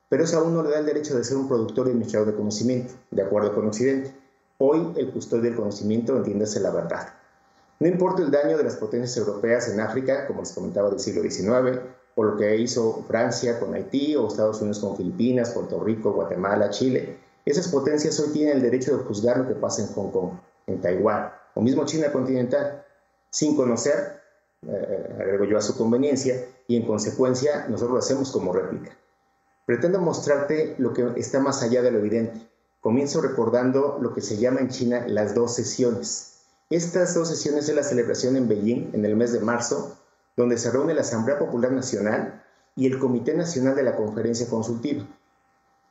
[0.10, 2.36] pero eso aún no le da el derecho de ser un productor y administrador de
[2.36, 4.12] conocimiento, de acuerdo con Occidente.
[4.58, 7.14] Hoy el custodio del conocimiento entiéndase la verdad.
[7.80, 11.22] No importa el daño de las potencias europeas en África, como les comentaba del siglo
[11.22, 11.80] XIX,
[12.16, 16.70] o lo que hizo Francia con Haití, o Estados Unidos con Filipinas, Puerto Rico, Guatemala,
[16.72, 17.18] Chile.
[17.46, 20.32] Esas potencias hoy tienen el derecho de juzgar lo que pasa en Hong Kong,
[20.68, 22.84] en Taiwán, o mismo China continental,
[23.30, 24.22] sin conocer,
[24.68, 28.92] eh, agrego yo a su conveniencia, y en consecuencia nosotros lo hacemos como réplica.
[29.66, 32.48] Pretendo mostrarte lo que está más allá de lo evidente.
[32.82, 37.76] Comienzo recordando lo que se llama en China las dos sesiones Estas dos sesiones es
[37.76, 39.98] la celebración en Beijing en el mes de marzo,
[40.38, 42.44] donde se reúne la Asamblea Popular Nacional
[42.76, 45.06] y el Comité Nacional de la Conferencia Consultiva.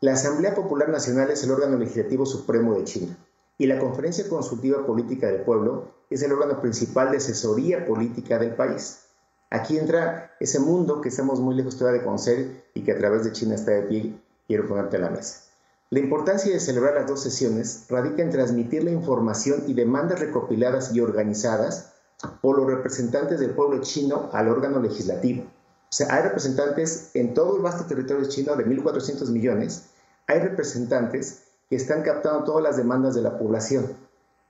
[0.01, 3.17] La Asamblea Popular Nacional es el órgano legislativo supremo de China
[3.59, 8.55] y la Conferencia Consultiva Política del Pueblo es el órgano principal de asesoría política del
[8.55, 9.01] país.
[9.51, 13.25] Aquí entra ese mundo que estamos muy lejos todavía de conocer y que a través
[13.25, 14.15] de China está de pie,
[14.47, 15.43] quiero ponerte a la mesa.
[15.91, 20.95] La importancia de celebrar las dos sesiones radica en transmitir la información y demandas recopiladas
[20.95, 21.95] y organizadas
[22.41, 25.43] por los representantes del pueblo chino al órgano legislativo.
[25.45, 29.87] O sea, hay representantes en todo el vasto territorio chino de 1.400 millones,
[30.27, 33.87] hay representantes que están captando todas las demandas de la población.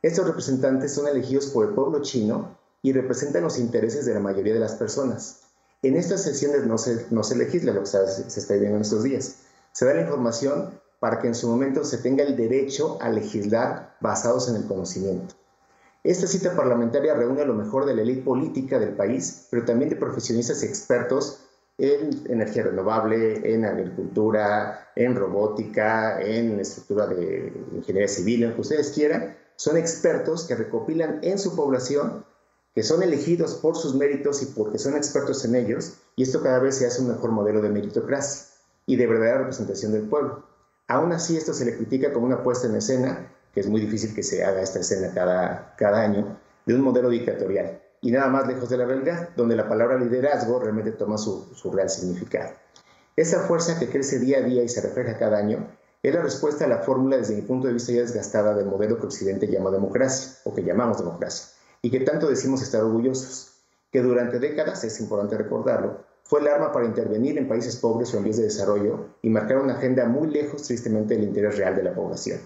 [0.03, 4.55] Estos representantes son elegidos por el pueblo chino y representan los intereses de la mayoría
[4.55, 5.41] de las personas.
[5.83, 9.03] En estas sesiones no se, no se legisla lo que se, está viendo en estos
[9.03, 9.37] días.
[9.73, 13.97] Se da la información para que en su momento se tenga el derecho a legislar
[14.01, 15.35] basados en el conocimiento.
[16.05, 19.97] Esta cita parlamentaria reúne lo mejor de la élite política del país, pero también de
[19.97, 21.48] profesionistas expertos
[21.79, 28.61] en energía renovable, en agricultura, en robótica, en estructura de ingeniería civil, en lo que
[28.63, 29.37] ustedes quieran.
[29.55, 32.25] Son expertos que recopilan en su población,
[32.75, 36.59] que son elegidos por sus méritos y porque son expertos en ellos, y esto cada
[36.59, 38.47] vez se hace un mejor modelo de meritocracia
[38.87, 40.45] y de verdadera representación del pueblo.
[40.89, 44.15] Aún así, esto se le critica como una puesta en escena, que es muy difícil
[44.15, 47.83] que se haga esta escena cada, cada año, de un modelo dictatorial.
[48.01, 51.91] Y nada más lejos de la realidad, donde la palabra liderazgo realmente toma su, real
[51.91, 52.53] significado.
[53.17, 55.67] Esa fuerza que crece día a día y se refleja cada año
[56.03, 58.99] es la respuesta a la fórmula desde mi punto de vista ya desgastada del modelo
[58.99, 61.49] que Occidente llama democracia, o que llamamos democracia,
[61.83, 63.55] y que tanto decimos estar orgullosos,
[63.91, 68.19] que durante décadas, es importante recordarlo, fue el arma para intervenir en países pobres o
[68.19, 71.83] en vías de desarrollo y marcar una agenda muy lejos, tristemente, del interés real de
[71.83, 72.39] la población.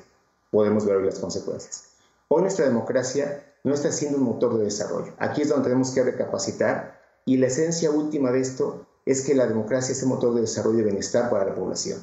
[0.53, 1.89] Podemos ver hoy las consecuencias.
[2.29, 5.13] Hoy nuestra democracia no está siendo un motor de desarrollo.
[5.19, 9.47] Aquí es donde tenemos que recapacitar y la esencia última de esto es que la
[9.47, 12.01] democracia es el motor de desarrollo y bienestar para la población.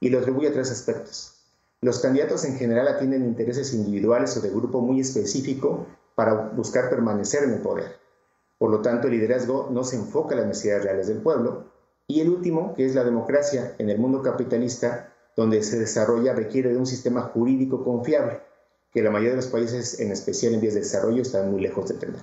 [0.00, 1.34] Y lo atribuye a tres aspectos.
[1.80, 7.44] Los candidatos en general atienden intereses individuales o de grupo muy específico para buscar permanecer
[7.44, 7.96] en el poder.
[8.58, 11.64] Por lo tanto, el liderazgo no se enfoca en las necesidades reales del pueblo.
[12.06, 16.70] Y el último, que es la democracia en el mundo capitalista, donde se desarrolla, requiere
[16.70, 18.40] de un sistema jurídico confiable,
[18.92, 21.88] que la mayoría de los países, en especial en vías de desarrollo, están muy lejos
[21.88, 22.20] de tener.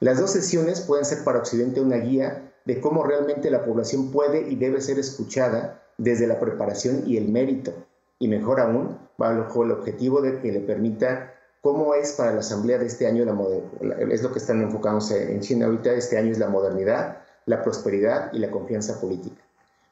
[0.00, 4.48] Las dos sesiones pueden ser para Occidente una guía de cómo realmente la población puede
[4.48, 7.72] y debe ser escuchada desde la preparación y el mérito,
[8.18, 12.78] y mejor aún, bajo el objetivo de que le permita ¿Cómo es para la Asamblea
[12.78, 16.38] de este año la Es lo que están enfocándose en China ahorita, este año es
[16.38, 19.42] la modernidad, la prosperidad y la confianza política.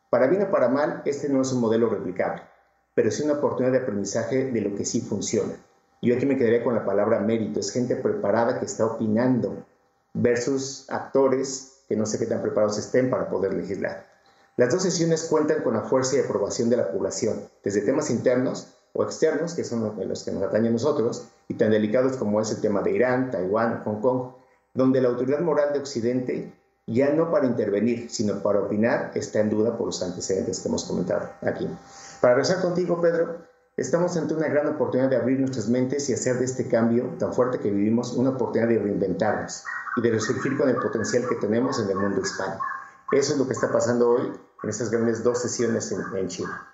[0.08, 2.42] Para bien o para mal, este no es un modelo replicable,
[2.94, 5.54] pero es una oportunidad de aprendizaje de lo que sí funciona.
[6.02, 9.64] Yo aquí me quedaría con la palabra mérito, es gente preparada que está opinando
[10.14, 14.04] versus actores que no sé qué tan preparados estén para poder legislar.
[14.56, 18.74] Las dos sesiones cuentan con la fuerza y aprobación de la población, desde temas internos
[18.92, 22.50] o externos, que son los que nos atañen a nosotros, y tan delicados como es
[22.50, 24.32] el tema de Irán, Taiwán, Hong Kong,
[24.72, 26.52] donde la autoridad moral de Occidente,
[26.86, 30.84] ya no para intervenir, sino para opinar, está en duda por los antecedentes que hemos
[30.84, 31.68] comentado aquí.
[32.20, 33.36] Para regresar contigo, Pedro,
[33.76, 37.32] estamos ante una gran oportunidad de abrir nuestras mentes y hacer de este cambio tan
[37.32, 39.64] fuerte que vivimos una oportunidad de reinventarnos
[39.96, 42.58] y de resurgir con el potencial que tenemos en el mundo hispano.
[43.12, 46.66] Eso es lo que está pasando hoy en estas grandes dos sesiones en, en China.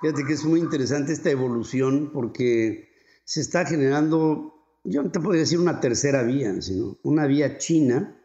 [0.00, 2.90] Fíjate que es muy interesante esta evolución porque
[3.24, 8.16] se está generando, yo no te podría decir una tercera vía, sino una vía china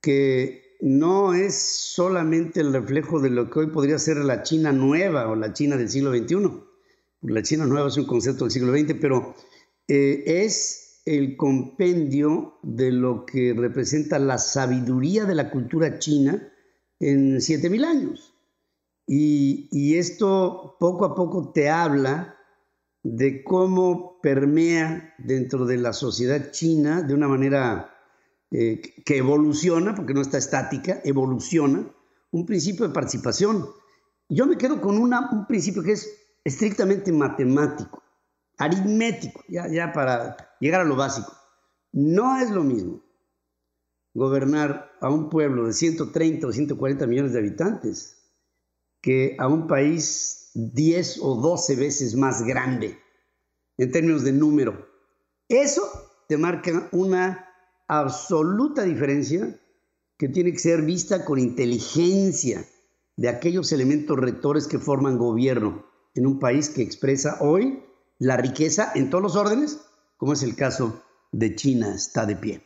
[0.00, 5.28] que no es solamente el reflejo de lo que hoy podría ser la China nueva
[5.28, 6.62] o la China del siglo XXI.
[7.22, 9.34] La China nueva es un concepto del siglo XX, pero
[9.88, 16.52] eh, es el compendio de lo que representa la sabiduría de la cultura china
[16.98, 18.34] en 7.000 años.
[19.06, 22.36] Y, esto poco a poco te habla
[23.04, 27.94] de cómo permea dentro de la sociedad china de una manera
[28.50, 31.88] eh, que evoluciona, porque no está estática, evoluciona,
[32.32, 33.68] un principio de participación.
[34.28, 38.04] Yo me quedo con un principio que es estrictamente matemático,
[38.56, 41.32] aritmético, ya, ya para llegar a lo básico.
[41.90, 43.02] No es lo mismo
[44.14, 48.32] gobernar a un pueblo de 130 o 140 millones de habitantes
[49.00, 52.96] que a un país 10 o 12 veces más grande
[53.76, 54.86] en términos de número.
[55.48, 55.82] Eso
[56.28, 57.44] te marca una
[57.88, 59.60] absoluta diferencia
[60.16, 62.64] que tiene que ser vista con inteligencia
[63.16, 67.82] de aquellos elementos rectores que forman gobierno en un país que expresa hoy
[68.18, 69.80] la riqueza en todos los órdenes,
[70.16, 71.02] como es el caso
[71.32, 72.62] de China está de pie.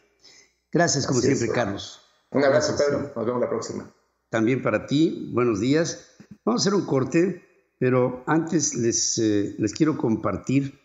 [0.73, 2.01] Gracias, como siempre, Carlos.
[2.31, 3.13] Un abrazo, Pedro.
[3.15, 3.93] Nos vemos la próxima.
[4.29, 6.15] También para ti, buenos días.
[6.45, 7.43] Vamos a hacer un corte,
[7.79, 10.79] pero antes les, eh, les quiero compartir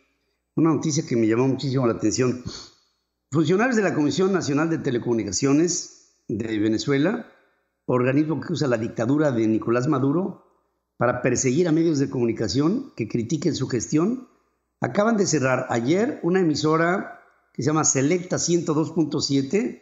[0.55, 2.43] una noticia que me llamó muchísimo la atención.
[3.32, 7.32] Funcionarios de la Comisión Nacional de Telecomunicaciones de Venezuela,
[7.86, 10.45] organismo que usa la dictadura de Nicolás Maduro
[10.97, 14.27] para perseguir a medios de comunicación que critiquen su gestión,
[14.81, 17.21] acaban de cerrar ayer una emisora
[17.53, 19.81] que se llama Selecta 102.7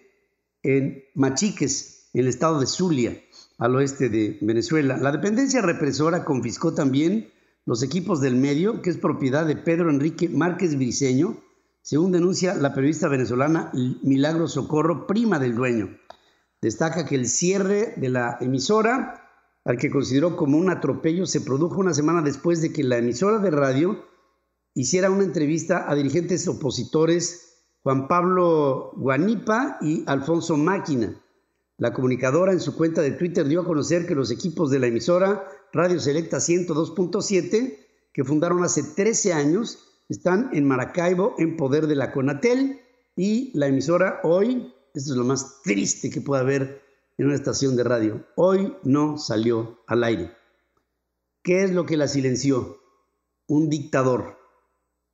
[0.64, 3.20] en Machiques, en el estado de Zulia,
[3.57, 4.97] al oeste de Venezuela.
[4.97, 7.32] La dependencia represora confiscó también
[7.66, 11.38] los equipos del medio, que es propiedad de Pedro Enrique Márquez Briceño,
[11.82, 13.72] según denuncia la periodista venezolana
[14.03, 15.97] Milagro Socorro, prima del dueño.
[16.61, 19.23] Destaca que el cierre de la emisora,
[19.66, 23.39] al que consideró como un atropello, se produjo una semana después de que la emisora
[23.39, 24.03] de radio
[24.74, 27.53] hiciera una entrevista a dirigentes opositores
[27.84, 31.22] Juan Pablo Guanipa y Alfonso Máquina.
[31.78, 34.88] La comunicadora en su cuenta de Twitter dio a conocer que los equipos de la
[34.88, 37.78] emisora Radio Selecta 102.7,
[38.14, 42.80] que fundaron hace 13 años, están en Maracaibo en poder de la Conatel
[43.16, 46.83] y la emisora hoy, esto es lo más triste que puede haber
[47.18, 50.32] en una estación de radio, hoy no salió al aire.
[51.43, 52.80] ¿Qué es lo que la silenció?
[53.47, 54.38] Un dictador.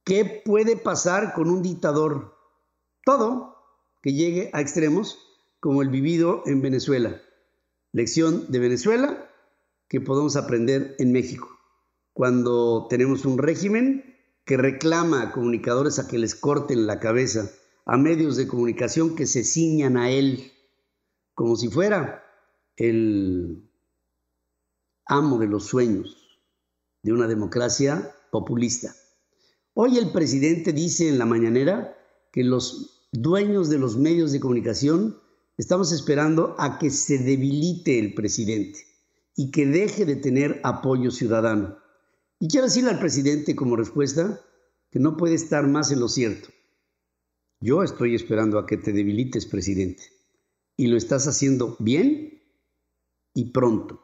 [0.04, 2.36] ¿Qué puede pasar con un dictador?
[3.04, 3.56] Todo
[4.02, 5.20] que llegue a extremos
[5.60, 7.22] como el vivido en Venezuela.
[7.92, 9.30] Lección de Venezuela
[9.88, 11.50] que podemos aprender en México.
[12.14, 17.50] Cuando tenemos un régimen que reclama a comunicadores a que les corten la cabeza,
[17.86, 20.52] a medios de comunicación que se ciñan a él,
[21.40, 22.22] como si fuera
[22.76, 23.72] el
[25.06, 26.42] amo de los sueños
[27.02, 28.94] de una democracia populista.
[29.74, 31.98] Hoy el presidente dice en la mañanera
[32.34, 35.16] que los dueños de los medios de comunicación
[35.58, 38.80] Estamos esperando a que se debilite el presidente
[39.36, 41.78] y que deje de tener apoyo ciudadano.
[42.40, 44.40] Y quiero decirle al presidente como respuesta
[44.90, 46.48] que no puede estar más en lo cierto.
[47.60, 50.19] Yo estoy esperando a que te debilites, presidente.
[50.80, 52.42] Y lo estás haciendo bien
[53.34, 54.02] y pronto,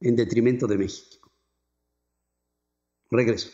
[0.00, 1.30] en detrimento de México.
[3.08, 3.50] Regreso.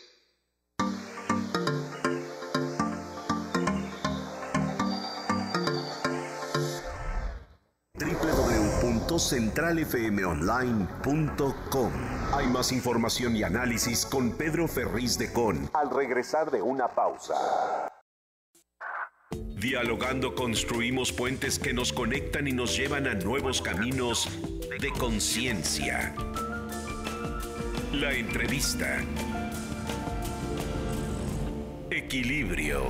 [9.19, 11.91] centralfmonline.com.
[12.33, 15.69] Hay más información y análisis con Pedro Ferriz de Con.
[15.73, 17.92] Al regresar de una pausa.
[19.63, 24.27] Dialogando construimos puentes que nos conectan y nos llevan a nuevos caminos
[24.81, 26.13] de conciencia.
[27.93, 29.01] La entrevista.
[31.89, 32.81] Equilibrio.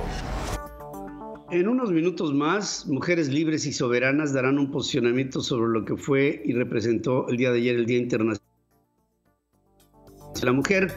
[1.52, 6.42] En unos minutos más, Mujeres Libres y Soberanas darán un posicionamiento sobre lo que fue
[6.44, 8.42] y representó el día de ayer el Día Internacional
[10.34, 10.92] de la Mujer.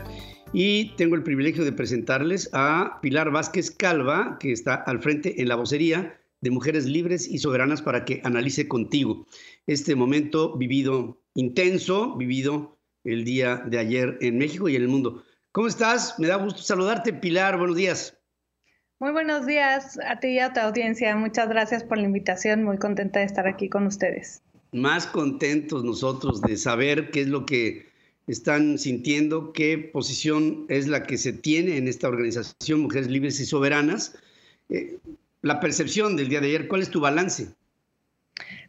[0.54, 5.50] Y tengo el privilegio de presentarles a Pilar Vázquez Calva, que está al frente en
[5.50, 9.26] la vocería de Mujeres Libres y Soberanas para que analice contigo
[9.66, 15.24] este momento vivido intenso, vivido el día de ayer en México y en el mundo.
[15.52, 16.18] ¿Cómo estás?
[16.20, 17.58] Me da gusto saludarte, Pilar.
[17.58, 18.18] Buenos días.
[19.00, 21.16] Muy buenos días a ti y a tu audiencia.
[21.16, 22.64] Muchas gracias por la invitación.
[22.64, 24.42] Muy contenta de estar aquí con ustedes.
[24.72, 27.88] Más contentos nosotros de saber qué es lo que
[28.28, 33.46] están sintiendo, qué posición es la que se tiene en esta organización Mujeres Libres y
[33.46, 34.16] Soberanas.
[34.70, 34.98] Eh,
[35.42, 37.48] la percepción del día de ayer, ¿cuál es tu balance?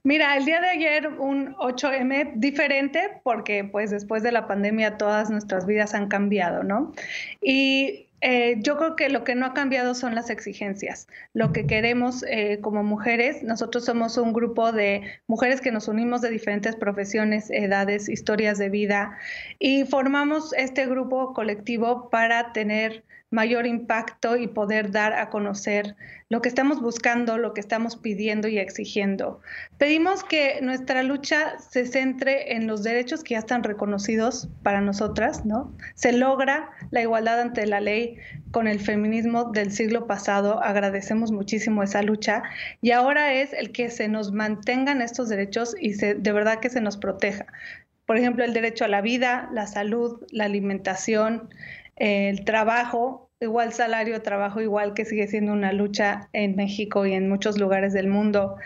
[0.04, 5.28] Mira, el día de ayer un 8M diferente porque pues después de la pandemia todas
[5.28, 6.94] nuestras vidas han cambiado, ¿no?
[7.42, 11.06] Y eh, yo creo que lo que no ha cambiado son las exigencias.
[11.34, 16.20] Lo que queremos eh, como mujeres, nosotros somos un grupo de mujeres que nos unimos
[16.20, 19.16] de diferentes profesiones, edades, historias de vida
[19.58, 25.96] y formamos este grupo colectivo para tener mayor impacto y poder dar a conocer
[26.30, 29.40] lo que estamos buscando, lo que estamos pidiendo y exigiendo.
[29.76, 35.44] Pedimos que nuestra lucha se centre en los derechos que ya están reconocidos para nosotras,
[35.44, 35.74] ¿no?
[35.94, 38.16] Se logra la igualdad ante la ley
[38.50, 42.42] con el feminismo del siglo pasado, agradecemos muchísimo esa lucha
[42.80, 46.80] y ahora es el que se nos mantengan estos derechos y de verdad que se
[46.80, 47.46] nos proteja.
[48.08, 51.50] Por ejemplo, el derecho a la vida, la salud, la alimentación,
[51.98, 57.28] el trabajo, igual salario, trabajo igual, que sigue siendo una lucha en México y en
[57.28, 58.56] muchos lugares del mundo.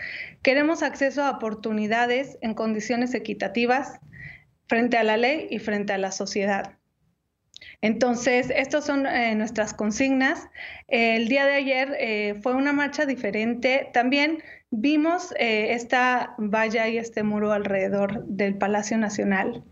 [0.41, 3.99] Queremos acceso a oportunidades en condiciones equitativas
[4.67, 6.77] frente a la ley y frente a la sociedad.
[7.81, 10.47] Entonces, estas son eh, nuestras consignas.
[10.87, 13.89] el día de ayer eh, fue una marcha diferente.
[13.93, 19.63] También vimos eh, esta valla y este muro alrededor del Palacio Nacional,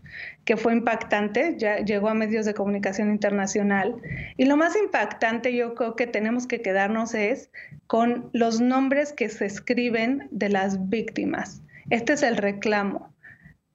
[0.44, 3.94] que fue impactante, ya llegó a medios de comunicación internacional.
[4.36, 7.50] Y lo más impactante yo creo que tenemos que quedarnos es
[7.86, 11.62] con los nombres que se escriben de las víctimas.
[11.90, 13.14] Este es el reclamo.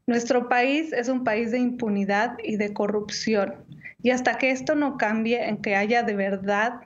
[0.07, 3.55] Nuestro país es un país de impunidad y de corrupción.
[4.01, 6.81] Y hasta que esto no cambie, en que haya de verdad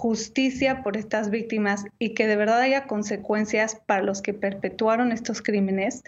[0.00, 5.42] justicia por estas víctimas y que de verdad haya consecuencias para los que perpetuaron estos
[5.42, 6.02] crímenes,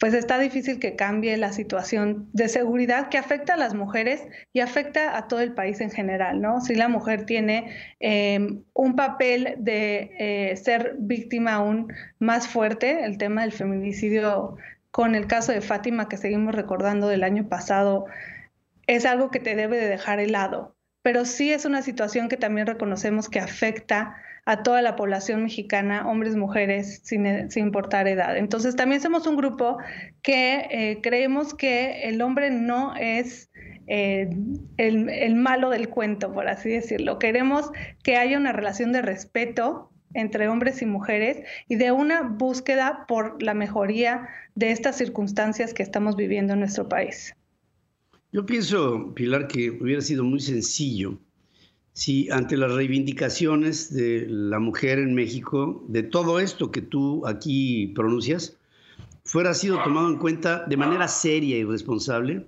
[0.00, 4.58] pues está difícil que cambie la situación de seguridad que afecta a las mujeres y
[4.58, 6.60] afecta a todo el país en general, ¿no?
[6.60, 7.70] Si la mujer tiene
[8.00, 14.56] em, un papel de eh, ser víctima aún más fuerte, el tema del feminicidio
[14.90, 18.06] con el caso de Fátima que seguimos recordando del año pasado,
[18.88, 22.66] es algo que te debe de dejar helado, pero sí es una situación que también
[22.66, 27.26] reconocemos que afecta a toda la población mexicana, hombres, mujeres, sin,
[27.56, 28.36] importar edad.
[28.36, 29.76] Entonces también somos un grupo
[30.22, 33.50] que eh, creemos que el hombre no es
[33.88, 34.30] eh,
[34.78, 37.18] el malo del cuento, por así decirlo.
[37.18, 37.70] Queremos
[38.02, 43.42] que haya una relación de respeto entre hombres y mujeres y de una búsqueda por
[43.42, 47.34] la mejoría de estas circunstancias que estamos viviendo en nuestro país.
[48.30, 51.18] Yo pienso, Pilar, que hubiera sido muy sencillo
[51.98, 57.88] si ante las reivindicaciones de la mujer en México, de todo esto que tú aquí
[57.88, 58.56] pronuncias,
[59.24, 62.46] fuera sido tomado en cuenta de manera seria y responsable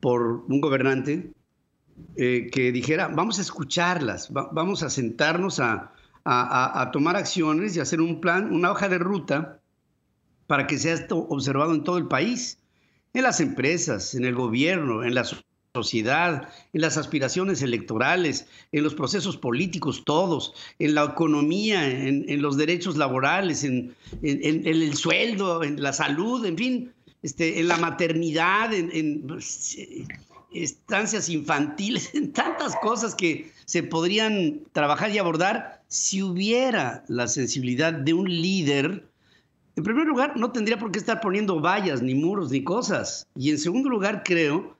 [0.00, 1.34] por un gobernante
[2.16, 5.90] eh, que dijera, vamos a escucharlas, vamos a sentarnos a,
[6.92, 9.60] tomar acciones y hacer un plan, una hoja de ruta
[10.46, 12.63] para que sea observado en todo el país,
[13.14, 15.24] en las empresas, en el gobierno, en la
[15.74, 22.56] sociedad, en las aspiraciones electorales, en los procesos políticos todos, en la economía, en, los
[22.56, 26.92] derechos laborales, en, el sueldo, en la salud, en fin,
[27.22, 29.78] este, en la maternidad, en, pues,
[30.52, 37.92] estancias infantiles, en tantas cosas que se podrían trabajar y abordar si hubiera la sensibilidad
[37.92, 39.08] de un líder.
[39.76, 43.26] En primer lugar, no tendría por qué estar poniendo vallas, ni muros, ni cosas.
[43.34, 44.76] Y en segundo lugar, creo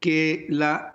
[0.00, 0.48] que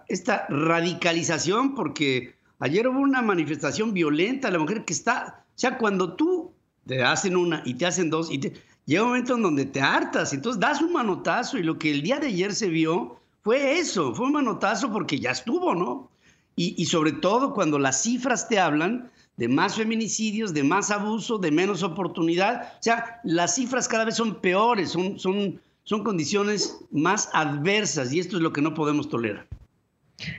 [0.07, 6.13] esta radicalización, porque ayer hubo una manifestación violenta, la mujer que está, o sea, cuando
[6.15, 6.51] tú
[6.85, 8.39] te hacen una y te hacen dos, y
[8.85, 12.01] llega un momento en donde te hartas, entonces das un manotazo y lo que el
[12.01, 16.09] día de ayer se vio fue eso, fue un manotazo porque ya estuvo, ¿no?
[16.55, 21.51] Y, sobre todo cuando las cifras te hablan de más feminicidios, de más abuso, de
[21.51, 22.73] menos oportunidad.
[22.79, 28.19] O sea, las cifras cada vez son peores, son, son, son condiciones más adversas y
[28.19, 29.47] esto es lo que no podemos tolerar.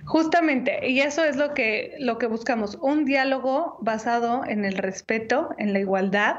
[0.05, 5.51] Justamente, y eso es lo que, lo que buscamos, un diálogo basado en el respeto,
[5.59, 6.37] en la igualdad,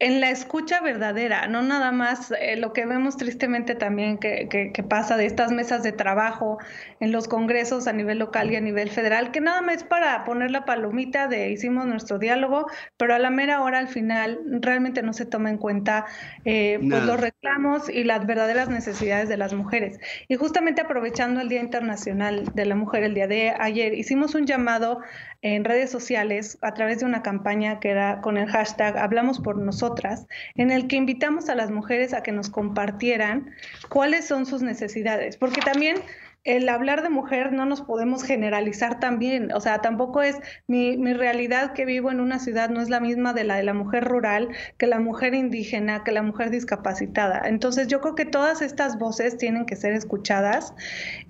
[0.00, 4.82] en la escucha verdadera, no nada más eh, lo que vemos tristemente también que, que,
[4.82, 6.58] pasa de estas mesas de trabajo
[6.98, 10.24] en los congresos a nivel local y a nivel federal, que nada más es para
[10.24, 12.66] poner la palomita de hicimos nuestro diálogo,
[12.96, 16.06] pero a la mera hora al final realmente no se toma en cuenta
[16.44, 20.00] eh, pues los reclamos y las verdaderas necesidades de las mujeres.
[20.28, 24.46] Y justamente aprovechando el Día Internacional de la Mujer, el día de ayer, hicimos un
[24.46, 25.00] llamado
[25.40, 29.56] en redes sociales a través de una campaña que era con el hashtag Hablamos por
[29.84, 33.50] nosotras, en el que invitamos a las mujeres a que nos compartieran
[33.88, 35.96] cuáles son sus necesidades, porque también
[36.44, 41.14] el hablar de mujer no nos podemos generalizar también, o sea, tampoco es mi, mi,
[41.14, 44.04] realidad que vivo en una ciudad no es la misma de la de la mujer
[44.04, 47.42] rural, que la mujer indígena, que la mujer discapacitada.
[47.46, 50.74] Entonces yo creo que todas estas voces tienen que ser escuchadas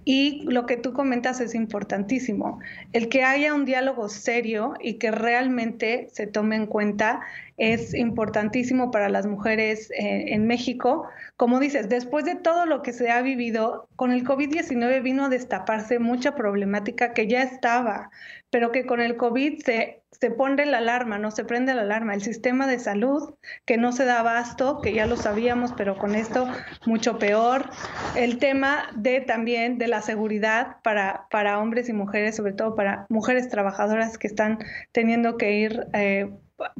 [0.05, 2.61] y lo que tú comentas es importantísimo,
[2.93, 7.21] el que haya un diálogo serio y que realmente se tome en cuenta
[7.57, 11.09] es importantísimo para las mujeres eh, en México.
[11.37, 15.29] Como dices, después de todo lo que se ha vivido, con el COVID-19 vino a
[15.29, 18.11] destaparse mucha problemática que ya estaba,
[18.55, 22.15] pero que con el COVID se, se pone la alarma, no se prende la alarma.
[22.15, 23.35] El sistema de salud,
[23.65, 26.47] que no se da abasto, que ya lo sabíamos, pero con esto
[26.87, 27.69] mucho peor.
[28.15, 33.07] El tema de también de la seguridad para, para hombres y mujeres, sobre todo para
[33.09, 34.61] mujeres trabajadoras que están
[34.93, 36.31] teniendo que ir eh,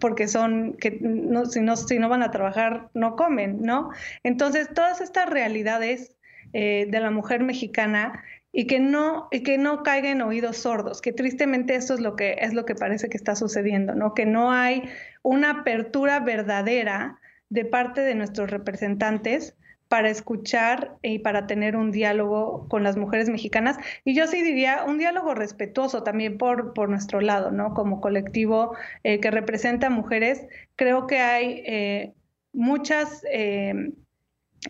[0.01, 3.91] porque son que no, si no si no van a trabajar no comen, ¿no?
[4.23, 6.15] Entonces todas estas realidades
[6.53, 8.23] eh, de la mujer mexicana
[8.57, 12.37] y que no y que no caigan oídos sordos, que tristemente esto es lo que
[12.41, 14.15] es lo que parece que está sucediendo, ¿no?
[14.15, 14.85] Que no hay
[15.23, 19.57] una apertura verdadera de parte de nuestros representantes
[19.89, 23.77] para escuchar y para tener un diálogo con las mujeres mexicanas.
[24.05, 27.75] Y yo sí diría un diálogo respetuoso también por, por nuestro lado, ¿no?
[27.75, 30.47] Como colectivo eh, que representa mujeres,
[30.77, 32.15] creo que hay eh,
[32.53, 33.25] muchas...
[33.33, 33.75] Eh,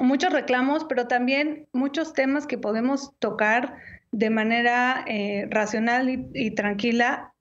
[0.01, 3.76] muchos reclamos, pero también muchos temas que podemos tocar
[4.12, 5.05] de manera
[5.51, 7.32] racional y, tranquila.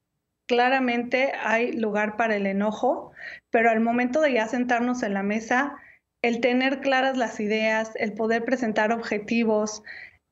[0.48, 3.12] Claramente hay lugar para el enojo,
[3.50, 5.76] pero al momento de ya sentarnos en la mesa,
[6.22, 9.84] el tener claras las ideas, el poder presentar objetivos,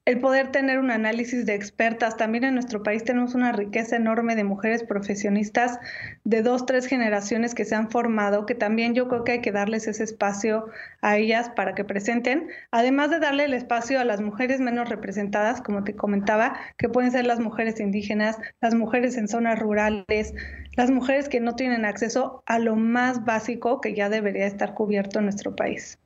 [0.05, 2.17] el poder tener un análisis de expertas.
[2.17, 5.77] También en nuestro país tenemos una riqueza enorme de mujeres profesionistas
[6.23, 9.51] de dos, tres generaciones que se han formado, que también yo creo que hay que
[9.51, 10.65] darles ese espacio
[11.01, 15.61] a ellas para que presenten, además de darle el espacio a las mujeres menos representadas,
[15.61, 20.33] como te comentaba, que pueden ser las mujeres indígenas, las mujeres en zonas rurales,
[20.77, 25.19] las mujeres que no tienen acceso a lo más básico que ya debería estar cubierto
[25.19, 25.99] en nuestro país.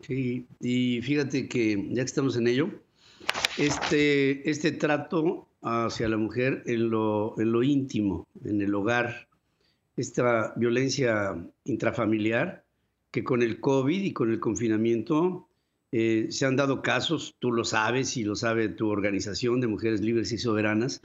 [0.00, 2.70] Sí, y fíjate que ya que estamos en ello,
[3.58, 9.28] este, este trato hacia la mujer en lo, en lo íntimo, en el hogar,
[9.96, 12.64] esta violencia intrafamiliar,
[13.10, 15.48] que con el COVID y con el confinamiento
[15.92, 20.00] eh, se han dado casos, tú lo sabes y lo sabe tu organización de Mujeres
[20.02, 21.00] Libres y Soberanas,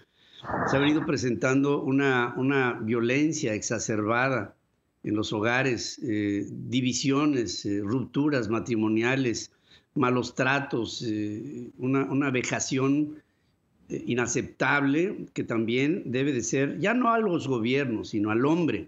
[0.69, 4.55] se ha venido presentando una, una violencia exacerbada
[5.03, 9.51] en los hogares, eh, divisiones, eh, rupturas matrimoniales,
[9.95, 13.21] malos tratos, eh, una, una, vejación
[13.89, 18.87] eh, inaceptable que también debe de ser, ya no a los gobiernos, sino al hombre,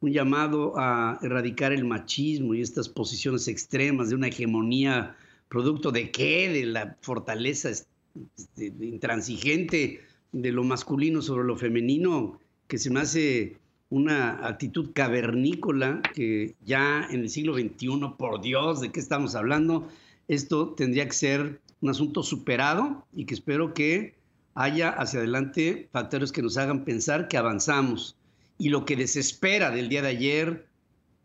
[0.00, 5.14] un llamado a erradicar el machismo y estas posiciones extremas de una hegemonía,
[5.48, 10.00] producto de qué, de la fortaleza este, intransigente
[10.32, 13.56] de lo masculino sobre lo femenino, que se me hace
[13.90, 19.88] una actitud cavernícola que ya en el siglo XXI, por Dios, ¿de qué estamos hablando?
[20.30, 24.14] Esto tendría que ser un asunto superado y que espero que
[24.54, 28.16] haya hacia adelante factores que nos hagan pensar que avanzamos.
[28.56, 30.68] Y lo que desespera del día de ayer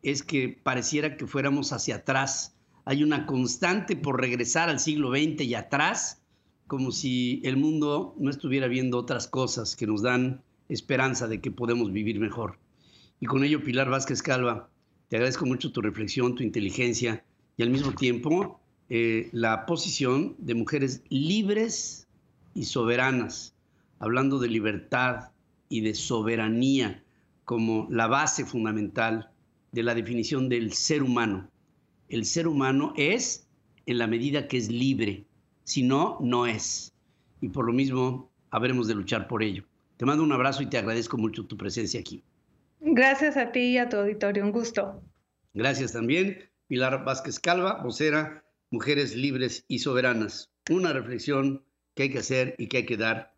[0.01, 2.55] es que pareciera que fuéramos hacia atrás.
[2.83, 6.23] Hay una constante por regresar al siglo XX y atrás,
[6.65, 11.51] como si el mundo no estuviera viendo otras cosas que nos dan esperanza de que
[11.51, 12.57] podemos vivir mejor.
[13.19, 14.67] Y con ello, Pilar Vázquez Calva,
[15.09, 17.23] te agradezco mucho tu reflexión, tu inteligencia
[17.55, 22.07] y al mismo tiempo eh, la posición de mujeres libres
[22.53, 23.55] y soberanas,
[23.99, 25.31] hablando de libertad
[25.69, 27.03] y de soberanía
[27.45, 29.31] como la base fundamental
[29.71, 31.49] de la definición del ser humano.
[32.09, 33.47] El ser humano es
[33.87, 35.25] en la medida que es libre,
[35.63, 36.93] si no, no es.
[37.41, 39.63] Y por lo mismo, habremos de luchar por ello.
[39.97, 42.23] Te mando un abrazo y te agradezco mucho tu presencia aquí.
[42.81, 45.01] Gracias a ti y a tu auditorio, un gusto.
[45.55, 48.44] Gracias también, Pilar Vázquez Calva, vocera
[48.75, 50.51] mujeres libres y soberanas.
[50.69, 51.63] Una reflexión
[51.93, 53.33] que hay que hacer y que hay que dar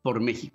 [0.00, 0.54] por México.